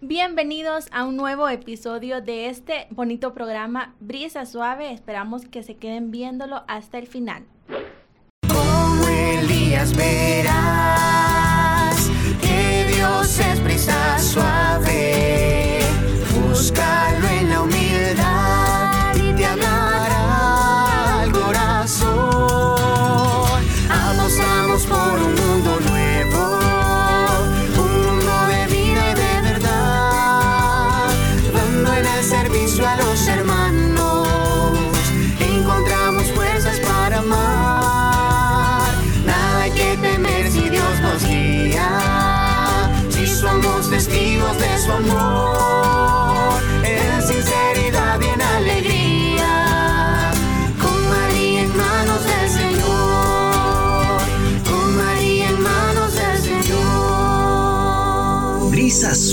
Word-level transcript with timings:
Bienvenidos 0.00 0.86
a 0.92 1.04
un 1.04 1.16
nuevo 1.16 1.48
episodio 1.48 2.20
de 2.22 2.46
este 2.46 2.86
bonito 2.90 3.34
programa 3.34 3.96
Brisa 3.98 4.46
Suave. 4.46 4.92
Esperamos 4.92 5.44
que 5.46 5.64
se 5.64 5.74
queden 5.74 6.12
viéndolo 6.12 6.62
hasta 6.68 6.98
el 6.98 7.08
final. 7.08 7.42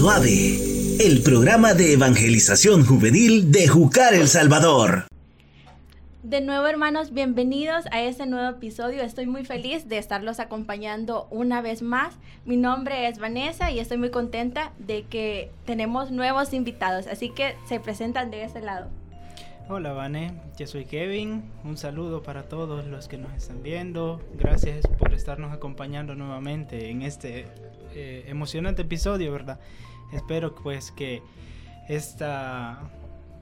Suave, 0.06 0.60
el 1.00 1.24
programa 1.24 1.74
de 1.74 1.94
evangelización 1.94 2.86
juvenil 2.86 3.52
de 3.52 3.68
Jucar 3.68 4.14
El 4.14 4.28
Salvador. 4.28 5.06
De 6.22 6.42
nuevo, 6.42 6.68
hermanos, 6.68 7.12
bienvenidos 7.12 7.86
a 7.90 8.04
este 8.04 8.28
nuevo 8.28 8.48
episodio. 8.48 9.02
Estoy 9.02 9.26
muy 9.26 9.46
feliz 9.46 9.90
de 9.90 9.98
estarlos 9.98 10.40
acompañando 10.40 11.28
una 11.32 11.64
vez 11.64 11.82
más. 11.82 12.14
Mi 12.46 12.56
nombre 12.56 13.08
es 13.08 13.18
Vanessa 13.18 13.72
y 13.72 13.80
estoy 13.80 13.98
muy 13.98 14.12
contenta 14.12 14.74
de 14.78 15.06
que 15.06 15.50
tenemos 15.66 16.12
nuevos 16.12 16.54
invitados, 16.54 17.08
así 17.08 17.32
que 17.32 17.56
se 17.68 17.80
presentan 17.80 18.30
de 18.30 18.44
este 18.44 18.62
lado. 18.62 18.92
Hola 19.70 19.94
Vane, 19.94 20.34
yo 20.56 20.68
soy 20.68 20.86
Kevin. 20.86 21.46
Un 21.64 21.78
saludo 21.78 22.22
para 22.22 22.44
todos 22.44 22.86
los 22.86 23.08
que 23.08 23.18
nos 23.18 23.34
están 23.34 23.64
viendo. 23.64 24.22
Gracias 24.38 24.86
por 25.00 25.16
estarnos 25.16 25.52
acompañando 25.52 26.14
nuevamente 26.14 26.92
en 26.92 27.02
este 27.02 27.48
eh, 27.96 28.26
emocionante 28.28 28.84
episodio, 28.84 29.32
¿verdad? 29.32 29.58
Espero 30.12 30.56
pues 30.56 30.92
que 30.92 31.22
esta, 31.88 32.80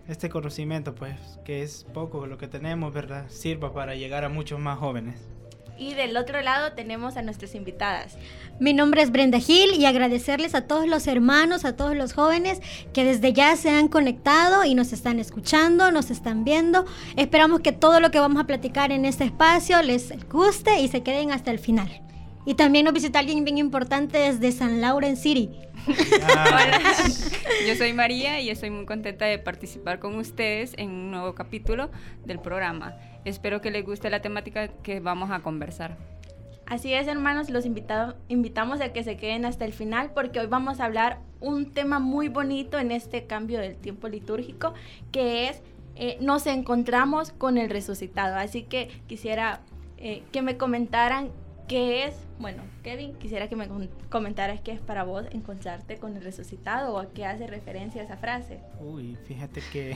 este 0.08 0.30
conocimiento, 0.30 0.95
pues 0.95 1.39
que 1.45 1.64
es 1.64 1.86
poco 1.94 2.25
lo 2.28 2.38
que 2.38 2.47
tenemos, 2.47 2.94
¿verdad? 2.94 3.30
Sirva 3.30 3.73
para 3.73 3.95
llegar 3.95 4.23
a 4.23 4.30
muchos 4.30 4.59
más 4.59 4.80
jóvenes. 4.80 5.19
Y 5.78 5.95
del 5.95 6.16
otro 6.17 6.41
lado 6.41 6.73
tenemos 6.73 7.17
a 7.17 7.23
nuestras 7.23 7.56
invitadas. 7.56 8.17
Mi 8.59 8.73
nombre 8.73 9.02
es 9.02 9.11
Brenda 9.11 9.39
Gil 9.39 9.73
y 9.73 9.86
agradecerles 9.86 10.53
a 10.53 10.67
todos 10.67 10.88
los 10.88 11.08
hermanos, 11.08 11.66
a 11.66 11.75
todos 11.75 11.95
los 11.95 12.14
jóvenes 12.14 12.61
que 12.94 13.03
desde 13.03 13.34
ya 13.34 13.56
se 13.56 13.72
han 13.72 13.88
conectado 13.88 14.66
y 14.66 14.75
nos 14.75 14.94
están 14.94 15.19
escuchando, 15.19 15.91
nos 15.91 16.11
están 16.11 16.44
viendo. 16.44 16.86
Esperamos 17.17 17.61
que 17.61 17.72
todo 17.72 18.00
lo 18.00 18.11
que 18.11 18.19
vamos 18.19 18.41
a 18.41 18.47
platicar 18.47 18.91
en 18.91 19.06
este 19.06 19.23
espacio 19.23 19.81
les 19.81 20.14
guste 20.30 20.80
y 20.80 20.89
se 20.89 21.02
queden 21.02 21.31
hasta 21.31 21.50
el 21.50 21.58
final. 21.58 22.02
Y 22.45 22.53
también 22.53 22.86
nos 22.86 22.94
visita 22.94 23.19
alguien 23.19 23.44
bien 23.44 23.58
importante 23.58 24.19
desde 24.19 24.52
San 24.52 24.80
Lauren 24.80 25.17
City. 25.17 25.50
Hola, 25.88 26.80
yo 27.67 27.76
soy 27.76 27.94
María 27.94 28.39
y 28.39 28.50
estoy 28.50 28.70
muy 28.70 28.86
contenta 28.86 29.26
de 29.26 29.38
participar 29.39 30.00
con 30.00 30.16
ustedes 30.16 30.73
en 30.78 30.90
un 30.90 31.12
nuevo 31.12 31.36
capítulo 31.36 31.90
del 32.25 32.40
programa. 32.40 32.95
Espero 33.25 33.62
que 33.62 33.72
les 33.72 33.86
guste 33.86 34.09
la 34.09 34.22
temática 34.22 34.70
que 34.70 35.00
vamos 35.00 35.31
a 35.31 35.40
conversar. 35.40 35.97
Así 36.66 36.94
es, 36.94 37.07
hermanos, 37.07 37.50
los 37.50 37.66
invitamos 37.66 38.81
a 38.81 38.94
que 38.94 39.03
se 39.03 39.18
queden 39.18 39.46
hasta 39.46 39.66
el 39.66 39.74
final 39.74 40.12
porque 40.13 40.40
hoy 40.40 40.47
vamos 40.47 40.80
a 40.80 40.85
hablar 40.85 41.19
un 41.41 41.72
tema 41.72 42.00
muy 42.00 42.30
bonito 42.30 42.80
en 42.80 42.91
este 42.91 43.25
cambio 43.25 43.59
del 43.59 43.75
tiempo 43.75 44.07
litúrgico, 44.07 44.74
que 45.12 45.50
es 45.50 45.62
eh, 45.96 46.18
nos 46.22 46.47
encontramos 46.47 47.31
con 47.31 47.57
el 47.57 47.69
resucitado. 47.69 48.38
Así 48.38 48.63
que 48.63 48.90
quisiera 49.07 49.62
eh, 49.97 50.24
que 50.31 50.41
me 50.41 50.57
comentaran 50.57 51.31
qué 51.68 52.06
es, 52.06 52.16
bueno, 52.40 52.63
Kevin, 52.84 53.13
quisiera 53.16 53.47
que 53.47 53.56
me 53.56 53.68
comentaras 54.09 54.62
qué 54.62 54.72
es 54.72 54.79
para 54.79 55.03
vos 55.03 55.25
encontrarte 55.31 55.97
con 55.97 56.16
el 56.16 56.24
resucitado 56.24 56.94
o 56.94 57.00
a 57.00 57.12
qué 57.12 57.25
hace 57.25 57.47
referencia 57.47 58.03
esa 58.03 58.18
frase. 58.18 58.59
Uy, 58.79 59.18
fíjate 59.25 59.62
que 59.72 59.96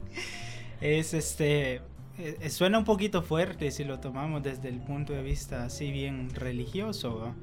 es 0.80 1.14
este 1.14 1.82
eh, 2.18 2.38
eh, 2.40 2.50
suena 2.50 2.78
un 2.78 2.84
poquito 2.84 3.22
fuerte 3.22 3.70
si 3.70 3.84
lo 3.84 4.00
tomamos 4.00 4.42
desde 4.42 4.70
el 4.70 4.80
punto 4.80 5.12
de 5.12 5.22
vista 5.22 5.64
así 5.64 5.90
bien 5.90 6.30
religioso. 6.34 7.34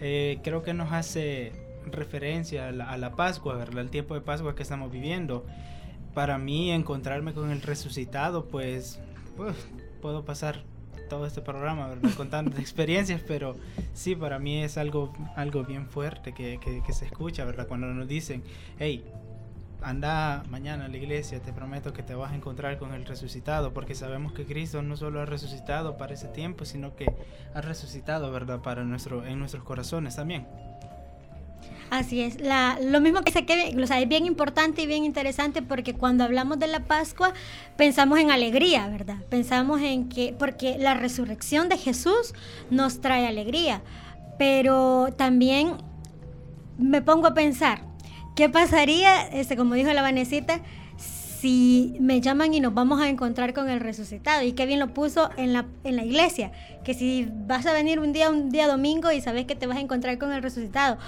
Eh, 0.00 0.40
creo 0.42 0.62
que 0.62 0.72
nos 0.72 0.92
hace 0.92 1.52
referencia 1.86 2.68
a 2.68 2.72
la, 2.72 2.90
a 2.90 2.96
la 2.96 3.16
Pascua, 3.16 3.56
¿verdad? 3.56 3.80
El 3.80 3.90
tiempo 3.90 4.14
de 4.14 4.22
Pascua 4.22 4.54
que 4.54 4.62
estamos 4.62 4.90
viviendo. 4.90 5.44
Para 6.14 6.38
mí 6.38 6.70
encontrarme 6.70 7.34
con 7.34 7.50
el 7.50 7.60
resucitado, 7.60 8.46
pues 8.46 8.98
uf, 9.36 9.66
puedo 10.00 10.24
pasar 10.24 10.64
todo 11.08 11.26
este 11.26 11.40
programa, 11.42 11.88
¿verdad? 11.88 12.10
Contando 12.16 12.56
experiencias, 12.58 13.22
pero 13.26 13.56
sí, 13.92 14.16
para 14.16 14.38
mí 14.38 14.62
es 14.62 14.78
algo, 14.78 15.12
algo 15.36 15.64
bien 15.64 15.86
fuerte 15.86 16.32
que, 16.32 16.58
que, 16.58 16.82
que 16.82 16.92
se 16.92 17.06
escucha, 17.06 17.44
¿verdad? 17.44 17.66
Cuando 17.68 17.86
nos 17.88 18.08
dicen, 18.08 18.42
hey, 18.78 19.04
anda 19.84 20.42
mañana 20.48 20.86
a 20.86 20.88
la 20.88 20.96
iglesia, 20.96 21.40
te 21.40 21.52
prometo 21.52 21.92
que 21.92 22.02
te 22.02 22.14
vas 22.14 22.32
a 22.32 22.34
encontrar 22.34 22.78
con 22.78 22.94
el 22.94 23.04
resucitado, 23.04 23.72
porque 23.72 23.94
sabemos 23.94 24.32
que 24.32 24.46
Cristo 24.46 24.82
no 24.82 24.96
solo 24.96 25.20
ha 25.20 25.26
resucitado 25.26 25.96
para 25.96 26.14
ese 26.14 26.28
tiempo, 26.28 26.64
sino 26.64 26.96
que 26.96 27.06
ha 27.54 27.60
resucitado, 27.60 28.32
¿verdad? 28.32 28.60
Para 28.62 28.82
nuestro, 28.84 29.24
en 29.24 29.38
nuestros 29.38 29.62
corazones 29.62 30.16
también. 30.16 30.46
Así 31.90 32.22
es, 32.22 32.38
lo 32.82 33.00
mismo 33.00 33.22
que 33.22 33.30
se 33.30 33.44
quede, 33.44 33.80
o 33.80 33.86
sea, 33.86 34.00
es 34.00 34.08
bien 34.08 34.26
importante 34.26 34.82
y 34.82 34.86
bien 34.86 35.04
interesante 35.04 35.62
porque 35.62 35.94
cuando 35.94 36.24
hablamos 36.24 36.58
de 36.58 36.66
la 36.66 36.80
Pascua 36.80 37.32
pensamos 37.76 38.18
en 38.18 38.30
alegría, 38.30 38.88
¿verdad? 38.88 39.18
Pensamos 39.28 39.80
en 39.80 40.08
que, 40.08 40.34
porque 40.36 40.76
la 40.78 40.94
resurrección 40.94 41.68
de 41.68 41.78
Jesús 41.78 42.34
nos 42.70 43.00
trae 43.00 43.26
alegría, 43.26 43.82
pero 44.38 45.08
también 45.16 45.74
me 46.78 47.02
pongo 47.02 47.28
a 47.28 47.34
pensar, 47.34 47.82
¿qué 48.34 48.48
pasaría, 48.48 49.26
este, 49.28 49.56
como 49.56 49.74
dijo 49.74 49.92
la 49.92 50.02
Vanesita, 50.02 50.60
si 50.96 51.94
me 52.00 52.20
llaman 52.20 52.54
y 52.54 52.60
nos 52.60 52.74
vamos 52.74 53.00
a 53.00 53.08
encontrar 53.08 53.52
con 53.52 53.68
el 53.68 53.80
resucitado? 53.80 54.42
Y 54.42 54.52
qué 54.52 54.66
bien 54.66 54.80
lo 54.80 54.92
puso 54.94 55.30
en 55.36 55.52
la, 55.52 55.66
en 55.84 55.96
la 55.96 56.04
iglesia, 56.04 56.50
que 56.82 56.94
si 56.94 57.28
vas 57.30 57.66
a 57.66 57.72
venir 57.72 58.00
un 58.00 58.12
día, 58.12 58.30
un 58.30 58.50
día 58.50 58.66
domingo 58.66 59.12
y 59.12 59.20
sabes 59.20 59.44
que 59.44 59.54
te 59.54 59.66
vas 59.66 59.76
a 59.76 59.80
encontrar 59.80 60.18
con 60.18 60.32
el 60.32 60.42
resucitado, 60.42 60.98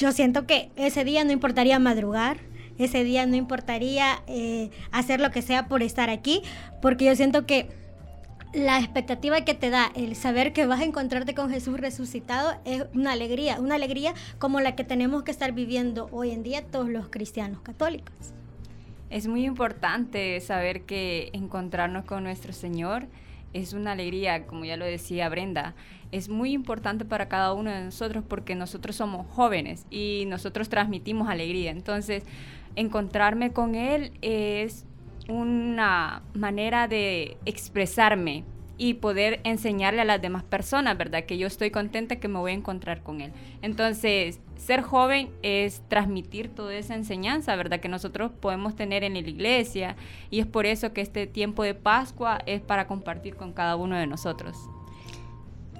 yo 0.00 0.12
siento 0.12 0.46
que 0.46 0.70
ese 0.76 1.04
día 1.04 1.24
no 1.24 1.30
importaría 1.30 1.78
madrugar, 1.78 2.38
ese 2.78 3.04
día 3.04 3.26
no 3.26 3.36
importaría 3.36 4.22
eh, 4.26 4.70
hacer 4.92 5.20
lo 5.20 5.30
que 5.30 5.42
sea 5.42 5.68
por 5.68 5.82
estar 5.82 6.08
aquí, 6.08 6.40
porque 6.80 7.04
yo 7.04 7.14
siento 7.14 7.44
que 7.44 7.68
la 8.54 8.78
expectativa 8.78 9.42
que 9.42 9.52
te 9.52 9.68
da 9.68 9.92
el 9.94 10.16
saber 10.16 10.54
que 10.54 10.64
vas 10.64 10.80
a 10.80 10.84
encontrarte 10.84 11.34
con 11.34 11.50
Jesús 11.50 11.78
resucitado 11.78 12.58
es 12.64 12.86
una 12.94 13.12
alegría, 13.12 13.60
una 13.60 13.74
alegría 13.74 14.14
como 14.38 14.60
la 14.60 14.74
que 14.74 14.84
tenemos 14.84 15.22
que 15.22 15.32
estar 15.32 15.52
viviendo 15.52 16.08
hoy 16.12 16.30
en 16.30 16.42
día 16.42 16.64
todos 16.64 16.88
los 16.88 17.10
cristianos 17.10 17.60
católicos. 17.60 18.14
Es 19.10 19.28
muy 19.28 19.44
importante 19.44 20.40
saber 20.40 20.82
que 20.82 21.28
encontrarnos 21.34 22.06
con 22.06 22.24
nuestro 22.24 22.54
Señor 22.54 23.06
es 23.52 23.72
una 23.72 23.92
alegría, 23.92 24.46
como 24.46 24.64
ya 24.64 24.76
lo 24.76 24.84
decía 24.84 25.28
Brenda. 25.28 25.74
Es 26.12 26.28
muy 26.28 26.52
importante 26.52 27.04
para 27.04 27.28
cada 27.28 27.52
uno 27.52 27.70
de 27.70 27.84
nosotros 27.84 28.24
porque 28.26 28.54
nosotros 28.54 28.96
somos 28.96 29.26
jóvenes 29.28 29.86
y 29.90 30.24
nosotros 30.26 30.68
transmitimos 30.68 31.28
alegría. 31.28 31.70
Entonces, 31.70 32.24
encontrarme 32.76 33.52
con 33.52 33.74
Él 33.74 34.12
es 34.22 34.86
una 35.28 36.22
manera 36.34 36.88
de 36.88 37.36
expresarme 37.44 38.44
y 38.80 38.94
poder 38.94 39.40
enseñarle 39.44 40.00
a 40.00 40.06
las 40.06 40.22
demás 40.22 40.42
personas, 40.42 40.96
¿verdad? 40.96 41.24
Que 41.24 41.36
yo 41.36 41.46
estoy 41.46 41.70
contenta 41.70 42.16
que 42.16 42.28
me 42.28 42.38
voy 42.38 42.52
a 42.52 42.54
encontrar 42.54 43.02
con 43.02 43.20
Él. 43.20 43.30
Entonces, 43.60 44.40
ser 44.56 44.80
joven 44.80 45.28
es 45.42 45.82
transmitir 45.88 46.48
toda 46.48 46.74
esa 46.74 46.94
enseñanza, 46.94 47.54
¿verdad? 47.56 47.80
Que 47.80 47.90
nosotros 47.90 48.32
podemos 48.40 48.74
tener 48.76 49.04
en 49.04 49.12
la 49.12 49.18
iglesia 49.18 49.96
y 50.30 50.40
es 50.40 50.46
por 50.46 50.64
eso 50.64 50.94
que 50.94 51.02
este 51.02 51.26
tiempo 51.26 51.62
de 51.62 51.74
Pascua 51.74 52.38
es 52.46 52.62
para 52.62 52.86
compartir 52.86 53.36
con 53.36 53.52
cada 53.52 53.76
uno 53.76 53.96
de 53.96 54.06
nosotros. 54.06 54.56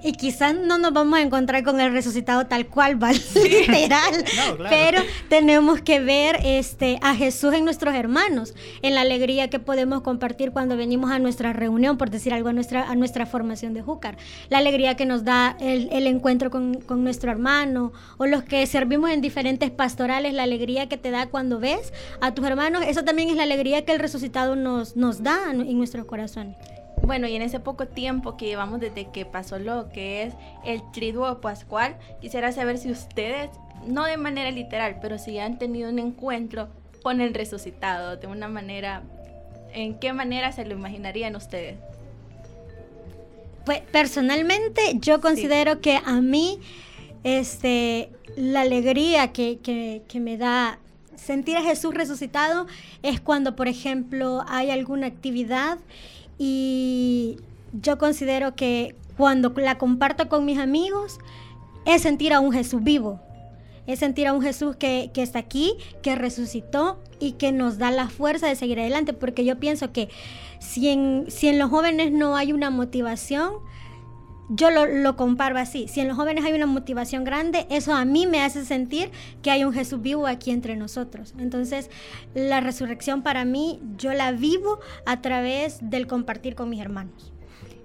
Y 0.02 0.12
quizás 0.12 0.54
no 0.54 0.78
nos 0.78 0.92
vamos 0.92 1.18
a 1.18 1.22
encontrar 1.22 1.62
con 1.64 1.80
el 1.80 1.92
resucitado 1.92 2.46
tal 2.46 2.66
cual, 2.66 2.96
¿vale? 2.96 3.20
literal, 3.34 4.12
No, 4.36 4.56
claro. 4.56 4.70
pero 4.70 5.02
tenemos 5.28 5.80
que 5.80 6.00
ver 6.00 6.38
este, 6.44 6.98
a 7.02 7.14
Jesús 7.14 7.54
en 7.54 7.64
nuestros 7.64 7.94
hermanos, 7.94 8.54
en 8.82 8.94
la 8.94 9.02
alegría 9.02 9.48
que 9.50 9.58
podemos 9.58 10.02
compartir 10.02 10.52
cuando 10.52 10.76
venimos 10.76 11.10
a 11.10 11.18
nuestra 11.18 11.52
reunión, 11.52 11.98
por 11.98 12.10
decir 12.10 12.32
algo, 12.32 12.48
a 12.48 12.52
nuestra, 12.52 12.88
a 12.90 12.94
nuestra 12.94 13.26
formación 13.26 13.74
de 13.74 13.82
Júcar, 13.82 14.16
la 14.48 14.58
alegría 14.58 14.96
que 14.96 15.06
nos 15.06 15.24
da 15.24 15.56
el, 15.60 15.88
el 15.92 16.06
encuentro 16.06 16.50
con, 16.50 16.74
con 16.80 17.04
nuestro 17.04 17.30
hermano, 17.30 17.92
o 18.18 18.26
los 18.26 18.42
que 18.42 18.66
servimos 18.66 19.10
en 19.10 19.20
diferentes 19.20 19.70
pastorales, 19.70 20.34
la 20.34 20.42
alegría 20.44 20.88
que 20.88 20.96
te 20.96 21.10
da 21.10 21.26
cuando 21.26 21.60
ves 21.60 21.92
a 22.20 22.34
tus 22.34 22.46
hermanos, 22.46 22.82
eso 22.86 23.04
también 23.04 23.30
es 23.30 23.36
la 23.36 23.42
alegría 23.44 23.84
que 23.84 23.92
el 23.92 23.98
resucitado 23.98 24.56
nos, 24.56 24.96
nos 24.96 25.22
da 25.22 25.38
en 25.50 25.76
nuestros 25.78 26.06
corazones. 26.06 26.56
Bueno, 27.02 27.26
y 27.26 27.34
en 27.34 27.42
ese 27.42 27.60
poco 27.60 27.86
tiempo 27.86 28.36
que 28.36 28.46
llevamos 28.46 28.80
desde 28.80 29.06
que 29.10 29.24
pasó 29.24 29.58
lo 29.58 29.90
que 29.90 30.22
es 30.24 30.34
el 30.64 30.82
triduo 30.92 31.40
pascual, 31.40 31.96
quisiera 32.20 32.52
saber 32.52 32.78
si 32.78 32.90
ustedes, 32.90 33.50
no 33.86 34.04
de 34.04 34.16
manera 34.16 34.50
literal, 34.50 34.96
pero 35.00 35.18
si 35.18 35.38
han 35.38 35.58
tenido 35.58 35.90
un 35.90 35.98
encuentro 35.98 36.68
con 37.02 37.20
el 37.20 37.32
resucitado, 37.34 38.16
de 38.16 38.26
una 38.26 38.48
manera, 38.48 39.02
¿en 39.72 39.98
qué 39.98 40.12
manera 40.12 40.52
se 40.52 40.64
lo 40.66 40.74
imaginarían 40.74 41.34
ustedes? 41.36 41.76
Pues 43.64 43.80
personalmente 43.92 44.80
yo 45.00 45.20
considero 45.20 45.80
que 45.80 45.98
a 46.04 46.20
mí 46.20 46.58
este, 47.24 48.10
la 48.36 48.60
alegría 48.62 49.32
que, 49.32 49.58
que- 49.58 50.02
que 50.08 50.20
me 50.20 50.36
da 50.36 50.78
sentir 51.16 51.56
a 51.56 51.62
Jesús 51.62 51.94
resucitado 51.94 52.66
es 53.02 53.20
cuando, 53.20 53.56
por 53.56 53.68
ejemplo, 53.68 54.42
hay 54.48 54.70
alguna 54.70 55.06
actividad 55.06 55.78
y 56.42 57.36
yo 57.74 57.98
considero 57.98 58.56
que 58.56 58.96
cuando 59.18 59.52
la 59.56 59.76
comparto 59.76 60.30
con 60.30 60.46
mis 60.46 60.58
amigos 60.58 61.18
es 61.84 62.00
sentir 62.00 62.32
a 62.32 62.40
un 62.40 62.50
Jesús 62.50 62.82
vivo. 62.82 63.20
Es 63.86 63.98
sentir 63.98 64.26
a 64.26 64.32
un 64.32 64.40
Jesús 64.40 64.74
que, 64.74 65.10
que 65.12 65.20
está 65.20 65.38
aquí, 65.38 65.74
que 66.02 66.14
resucitó 66.14 66.98
y 67.18 67.32
que 67.32 67.52
nos 67.52 67.76
da 67.76 67.90
la 67.90 68.08
fuerza 68.08 68.46
de 68.46 68.56
seguir 68.56 68.80
adelante. 68.80 69.12
Porque 69.12 69.44
yo 69.44 69.60
pienso 69.60 69.92
que 69.92 70.08
si 70.60 70.88
en, 70.88 71.26
si 71.28 71.48
en 71.48 71.58
los 71.58 71.68
jóvenes 71.68 72.10
no 72.10 72.36
hay 72.36 72.54
una 72.54 72.70
motivación, 72.70 73.52
yo 74.50 74.70
lo, 74.70 74.86
lo 74.86 75.16
comparo 75.16 75.56
así. 75.58 75.86
Si 75.88 76.00
en 76.00 76.08
los 76.08 76.16
jóvenes 76.16 76.44
hay 76.44 76.52
una 76.52 76.66
motivación 76.66 77.24
grande, 77.24 77.66
eso 77.70 77.94
a 77.94 78.04
mí 78.04 78.26
me 78.26 78.42
hace 78.42 78.64
sentir 78.64 79.10
que 79.42 79.50
hay 79.50 79.64
un 79.64 79.72
Jesús 79.72 80.02
vivo 80.02 80.26
aquí 80.26 80.50
entre 80.50 80.76
nosotros. 80.76 81.34
Entonces, 81.38 81.88
la 82.34 82.60
resurrección 82.60 83.22
para 83.22 83.44
mí, 83.44 83.80
yo 83.96 84.12
la 84.12 84.32
vivo 84.32 84.80
a 85.06 85.22
través 85.22 85.78
del 85.80 86.06
compartir 86.06 86.54
con 86.56 86.68
mis 86.68 86.80
hermanos. 86.80 87.32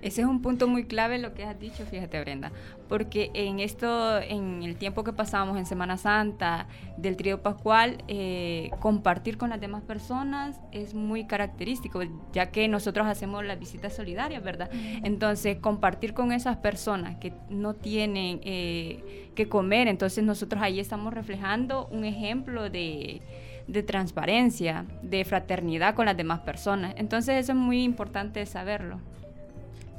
Ese 0.06 0.22
es 0.22 0.28
un 0.28 0.40
punto 0.40 0.68
muy 0.68 0.84
clave 0.84 1.18
lo 1.18 1.34
que 1.34 1.46
has 1.46 1.60
dicho, 1.60 1.84
fíjate 1.84 2.22
Brenda, 2.22 2.52
porque 2.88 3.32
en 3.34 3.60
esto, 3.60 4.20
en 4.22 4.62
el 4.62 4.76
tiempo 4.76 5.04
que 5.04 5.14
pasamos 5.14 5.58
en 5.58 5.66
Semana 5.66 5.98
Santa, 5.98 6.68
del 6.96 7.18
trío 7.18 7.42
pascual, 7.42 8.04
eh, 8.08 8.70
compartir 8.80 9.40
con 9.40 9.50
las 9.50 9.60
demás 9.60 9.82
personas 9.82 10.62
es 10.72 10.94
muy 10.94 11.26
característico, 11.26 12.02
ya 12.32 12.52
que 12.52 12.68
nosotros 12.68 13.08
hacemos 13.08 13.44
las 13.44 13.60
visitas 13.60 13.96
solidarias, 13.96 14.44
¿verdad? 14.44 14.70
Entonces, 15.04 15.58
compartir 15.58 16.14
con 16.14 16.32
esas 16.32 16.58
personas 16.58 17.18
que 17.18 17.34
no 17.50 17.74
tienen 17.74 18.42
eh, 18.44 19.32
que 19.34 19.50
comer, 19.50 19.88
entonces 19.88 20.24
nosotros 20.24 20.62
ahí 20.62 20.80
estamos 20.80 21.16
reflejando 21.16 21.88
un 21.88 22.06
ejemplo 22.06 22.70
de 22.70 23.24
de 23.68 23.82
transparencia, 23.82 24.86
de 25.02 25.26
fraternidad 25.26 25.96
con 25.96 26.06
las 26.06 26.16
demás 26.16 26.42
personas. 26.42 26.94
Entonces 26.98 27.38
eso 27.44 27.54
es 27.54 27.58
muy 27.58 27.84
importante 27.84 28.46
saberlo. 28.46 29.00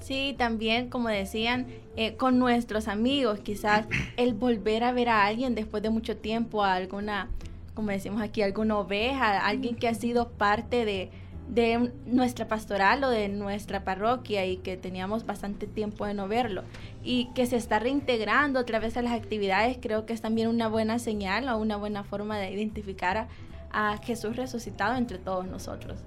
Sí, 0.01 0.35
también, 0.39 0.89
como 0.89 1.09
decían, 1.09 1.67
eh, 1.97 2.17
con 2.17 2.39
nuestros 2.39 2.89
amigos, 2.89 3.41
quizás 3.41 3.87
el 4.17 4.35
volver 4.35 4.85
a 4.85 4.93
ver 4.93 5.09
a 5.09 5.25
alguien 5.27 5.55
después 5.55 5.83
de 5.83 5.91
mucho 5.91 6.17
tiempo, 6.17 6.65
a 6.65 6.75
alguna, 6.75 7.29
como 7.75 7.91
decimos 7.91 8.23
aquí, 8.23 8.43
alguna 8.43 8.79
oveja, 8.79 9.47
alguien 9.47 9.77
que 9.77 9.89
ha 9.89 9.95
sido 9.95 10.29
parte 10.29 10.85
de, 10.85 11.11
de 11.49 11.93
nuestra 12.07 12.49
pastoral 12.49 13.03
o 13.05 13.11
de 13.11 13.29
nuestra 13.29 13.85
parroquia 13.85 14.47
y 14.47 14.59
que 14.59 14.77
teníamos 14.77 15.27
bastante 15.27 15.67
tiempo 15.67 16.07
de 16.07 16.15
no 16.15 16.29
verlo 16.29 16.63
y 17.03 17.31
que 17.35 17.47
se 17.47 17.57
está 17.57 17.79
reintegrando 17.79 18.61
otra 18.61 18.79
vez 18.79 18.97
a 18.97 19.03
las 19.03 19.13
actividades, 19.13 19.79
creo 19.81 20.07
que 20.07 20.13
es 20.13 20.21
también 20.21 20.49
una 20.49 20.69
buena 20.69 20.99
señal 20.99 21.49
o 21.49 21.57
una 21.57 21.77
buena 21.77 22.05
forma 22.05 22.39
de 22.39 22.51
identificar 22.51 23.17
a, 23.17 23.29
a 23.71 23.99
Jesús 23.99 24.37
resucitado 24.37 24.97
entre 24.97 25.19
todos 25.19 25.47
nosotros. 25.47 26.01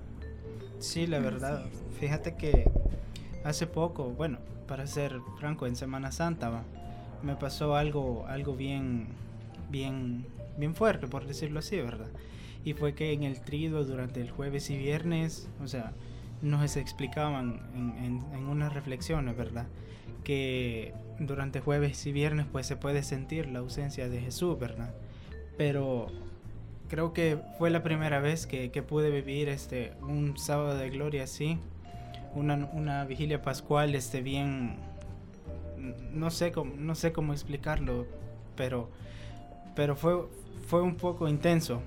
Sí, 0.80 1.07
la 1.07 1.19
verdad. 1.19 1.65
Fíjate 2.00 2.35
que 2.35 2.69
hace 3.50 3.68
poco, 3.68 4.06
bueno, 4.06 4.38
para 4.68 4.88
ser 4.88 5.19
franco, 5.40 5.68
en 5.68 5.75
Semana 5.75 6.12
Santa 6.12 6.63
me 7.24 7.36
pasó 7.36 7.75
algo, 7.75 8.25
algo 8.28 8.56
bien, 8.56 9.07
bien, 9.69 10.25
bien 10.57 10.75
fuerte, 10.75 11.07
por 11.07 11.25
decirlo 11.25 11.60
así, 11.60 11.78
¿verdad? 11.78 12.10
Y 12.63 12.74
fue 12.74 12.94
que 12.94 13.12
en 13.12 13.24
el 13.24 13.42
trido 13.42 13.84
durante 13.84 14.22
el 14.22 14.30
jueves 14.30 14.69
y 14.69 14.78
viernes, 14.78 15.50
o 15.62 15.68
sea, 15.68 15.94
nos 16.42 16.78
explicaban 16.78 17.62
en, 17.75 18.06
en, 18.06 18.34
en 18.34 18.48
unas 18.48 18.74
reflexiones, 18.74 19.36
¿verdad? 19.36 19.68
Que 20.24 20.94
durante 21.19 21.60
jueves 21.60 22.06
y 22.06 22.12
viernes 22.12 22.45
pues 22.52 22.68
se 22.68 22.75
puede 22.75 23.04
sentir 23.04 23.48
la 23.48 23.60
ausencia 23.60 24.07
de 24.07 24.22
Jesús, 24.22 24.57
¿verdad? 24.60 24.94
Pero 25.57 26.07
creo 26.88 27.13
que 27.13 27.38
fue 27.57 27.69
la 27.69 27.84
primera 27.84 28.19
vez 28.19 28.45
que, 28.45 28.72
que 28.72 28.84
pude 28.84 29.10
vivir 29.10 29.50
este 29.50 29.94
un 30.02 30.38
sábado 30.38 30.78
de 30.78 30.90
gloria 30.90 31.24
así 31.24 31.60
una, 32.36 32.70
una 32.74 33.06
vigilia 33.06 33.42
pascual 33.42 33.96
este 33.96 34.22
bien 34.22 34.78
no 36.14 36.30
sé 36.31 36.52
cómo 36.52 36.74
no 36.78 36.96
sé 36.96 37.12
cómo 37.12 37.34
explicarlo 37.34 38.06
pero 38.56 38.90
pero 39.76 39.96
fue 39.96 40.26
fue 40.68 40.81
un 40.81 40.96
poco 40.96 41.28
intenso 41.28 41.81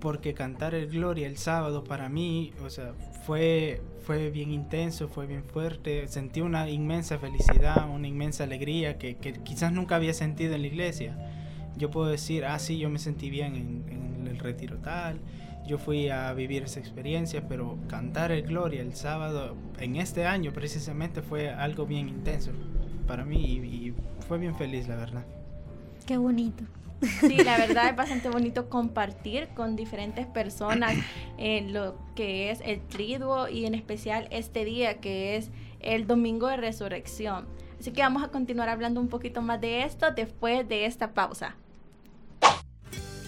porque 0.00 0.34
cantar 0.34 0.74
el 0.74 0.88
gloria 0.88 1.26
el 1.26 1.38
sábado 1.38 1.84
para 1.84 2.08
mí 2.08 2.52
o 2.64 2.70
sea 2.70 2.92
fue 3.24 3.80
fue 4.04 4.30
bien 4.30 4.50
intenso 4.50 5.08
fue 5.08 5.26
bien 5.26 5.44
fuerte 5.44 6.06
sentí 6.08 6.40
una 6.40 6.68
inmensa 6.68 7.18
felicidad 7.18 7.86
una 7.88 8.06
inmensa 8.06 8.44
alegría 8.44 8.98
que, 8.98 9.16
quizás 9.16 9.72
nunca 9.72 9.96
había 9.96 10.14
sentido 10.14 10.54
en 10.54 10.62
la 10.62 10.66
iglesia. 10.68 11.16
Yo 11.76 11.90
puedo 11.90 12.06
decir, 12.06 12.44
ah, 12.44 12.58
sí, 12.58 12.78
yo 12.78 12.88
me 12.88 12.98
sentí 12.98 13.28
bien 13.30 13.54
en, 13.54 13.84
en, 13.90 14.26
el 14.26 14.38
retiro 14.38 14.78
tal, 14.78 15.20
yo 15.66 15.78
fui 15.78 16.08
a 16.08 16.32
vivir 16.32 16.62
esa 16.62 16.80
experiencia, 16.80 17.46
pero 17.48 17.78
cantar 17.88 18.32
el 18.32 18.42
Gloria 18.42 18.82
el 18.82 18.94
sábado, 18.94 19.56
en 19.78 19.96
este 19.96 20.26
año 20.26 20.52
precisamente, 20.52 21.22
fue 21.22 21.50
algo 21.50 21.86
bien 21.86 22.08
intenso 22.08 22.52
para 23.06 23.24
mí 23.24 23.44
y, 23.44 23.58
y 23.88 23.94
fue 24.26 24.38
bien 24.38 24.54
feliz, 24.54 24.88
la 24.88 24.96
verdad. 24.96 25.24
Qué 26.06 26.16
bonito. 26.16 26.64
Sí, 27.20 27.36
la 27.36 27.58
verdad 27.58 27.90
es 27.90 27.96
bastante 27.96 28.30
bonito 28.30 28.68
compartir 28.68 29.48
con 29.48 29.76
diferentes 29.76 30.26
personas 30.26 30.94
en 31.36 31.72
lo 31.74 31.96
que 32.14 32.50
es 32.50 32.60
el 32.64 32.80
triduo 32.80 33.48
y 33.48 33.66
en 33.66 33.74
especial 33.74 34.28
este 34.30 34.64
día 34.64 34.98
que 35.00 35.36
es 35.36 35.50
el 35.80 36.06
domingo 36.06 36.48
de 36.48 36.56
resurrección. 36.56 37.46
Así 37.78 37.92
que 37.92 38.00
vamos 38.00 38.22
a 38.22 38.28
continuar 38.28 38.68
hablando 38.68 39.00
un 39.00 39.08
poquito 39.08 39.42
más 39.42 39.60
de 39.60 39.82
esto 39.82 40.10
después 40.10 40.66
de 40.66 40.86
esta 40.86 41.12
pausa. 41.12 41.56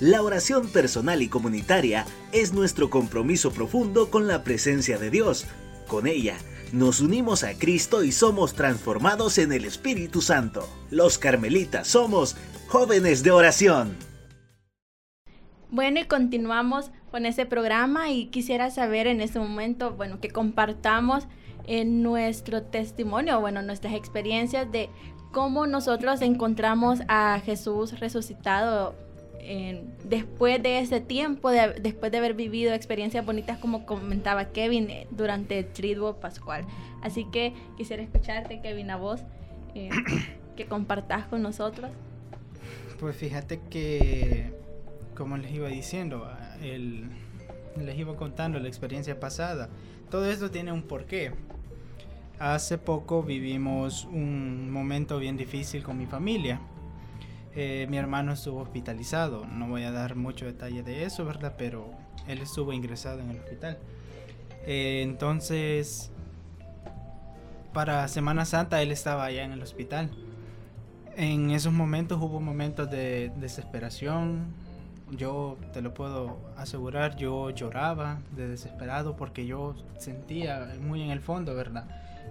La 0.01 0.23
oración 0.23 0.69
personal 0.69 1.23
y 1.23 1.29
comunitaria 1.29 2.07
es 2.31 2.53
nuestro 2.53 2.89
compromiso 2.89 3.51
profundo 3.51 4.13
con 4.13 4.29
la 4.29 4.45
presencia 4.45 4.97
de 4.97 5.11
Dios. 5.11 5.45
Con 5.89 6.07
ella, 6.07 6.37
nos 6.73 7.01
unimos 7.01 7.43
a 7.43 7.59
Cristo 7.59 8.05
y 8.05 8.13
somos 8.13 8.55
transformados 8.55 9.39
en 9.39 9.53
el 9.53 9.65
Espíritu 9.65 10.21
Santo. 10.21 10.69
Los 10.91 11.19
carmelitas 11.19 11.89
somos 11.89 12.37
jóvenes 12.69 13.25
de 13.25 13.33
oración. 13.33 13.97
Bueno, 15.69 15.99
y 15.99 16.05
continuamos 16.05 16.93
con 17.11 17.27
ese 17.27 17.45
programa 17.45 18.13
y 18.13 18.27
quisiera 18.27 18.71
saber 18.71 19.09
en 19.09 19.21
este 19.21 19.41
momento, 19.41 19.95
bueno, 19.95 20.21
que 20.21 20.31
compartamos 20.31 21.27
en 21.67 22.05
nuestro 22.05 22.63
testimonio, 22.63 23.41
bueno, 23.41 23.63
nuestras 23.63 23.95
experiencias 23.95 24.71
de 24.71 24.91
cómo 25.33 25.67
nosotros 25.67 26.23
encontramos 26.23 27.01
a 27.09 27.41
Jesús 27.45 27.99
resucitado 27.99 29.08
en, 29.49 29.95
después 30.05 30.63
de 30.63 30.79
ese 30.79 31.01
tiempo, 31.01 31.51
de, 31.51 31.73
después 31.81 32.13
de 32.13 32.19
haber 32.19 32.35
vivido 32.35 32.75
experiencias 32.75 33.25
bonitas 33.25 33.57
como 33.57 33.87
comentaba 33.87 34.47
Kevin 34.47 34.91
eh, 34.91 35.07
durante 35.11 35.61
el 35.61 35.73
triduo 35.73 36.21
pascual. 36.21 36.67
Así 37.01 37.25
que 37.25 37.55
quisiera 37.79 38.03
escucharte, 38.03 38.61
Kevin, 38.61 38.91
a 38.91 38.97
vos, 38.97 39.23
eh, 39.75 39.89
que 40.57 40.67
compartas 40.67 41.27
con 41.29 41.41
nosotros. 41.41 41.91
Pues 43.01 43.17
fíjate 43.17 43.61
que, 43.71 44.53
como 45.17 45.39
les 45.39 45.51
iba 45.53 45.69
diciendo, 45.69 46.31
el, 46.63 47.09
les 47.81 47.99
iba 47.99 48.17
contando 48.17 48.59
la 48.59 48.69
experiencia 48.69 49.19
pasada, 49.19 49.71
todo 50.11 50.27
esto 50.31 50.51
tiene 50.51 50.73
un 50.73 50.83
porqué. 50.83 51.33
Hace 52.39 52.77
poco 52.77 53.23
vivimos 53.23 54.05
un 54.05 54.71
momento 54.71 55.19
bien 55.19 55.39
difícil 55.39 55.83
con 55.83 55.97
mi 55.97 56.05
familia. 56.05 56.61
Eh, 57.61 57.89
mi 57.91 57.97
hermano 57.97 58.35
estuvo 58.35 58.61
hospitalizado. 58.61 59.45
No 59.45 59.67
voy 59.67 59.83
a 59.83 59.91
dar 59.91 60.15
mucho 60.15 60.47
detalle 60.47 60.85
de 60.85 61.03
eso, 61.03 61.25
¿verdad? 61.25 61.57
Pero 61.59 61.91
él 62.29 62.39
estuvo 62.39 62.73
ingresado 62.73 63.19
en 63.19 63.31
el 63.31 63.39
hospital. 63.41 63.79
Eh, 64.65 65.01
entonces, 65.03 66.13
para 67.73 68.07
Semana 68.07 68.45
Santa 68.45 68.81
él 68.81 68.93
estaba 68.93 69.25
allá 69.25 69.43
en 69.43 69.51
el 69.51 69.61
hospital. 69.61 70.09
En 71.17 71.51
esos 71.51 71.73
momentos 71.73 72.23
hubo 72.23 72.39
momentos 72.39 72.89
de 72.93 73.33
desesperación. 73.41 74.55
Yo 75.11 75.59
te 75.73 75.83
lo 75.83 75.95
puedo 75.95 76.39
asegurar, 76.57 77.17
yo 77.17 77.51
lloraba 77.51 78.21
de 78.37 78.47
desesperado 78.47 79.17
porque 79.17 79.47
yo 79.47 79.75
sentía 79.99 80.77
muy 80.81 81.03
en 81.03 81.11
el 81.11 81.21
fondo, 81.21 81.57
¿verdad? 81.57 81.89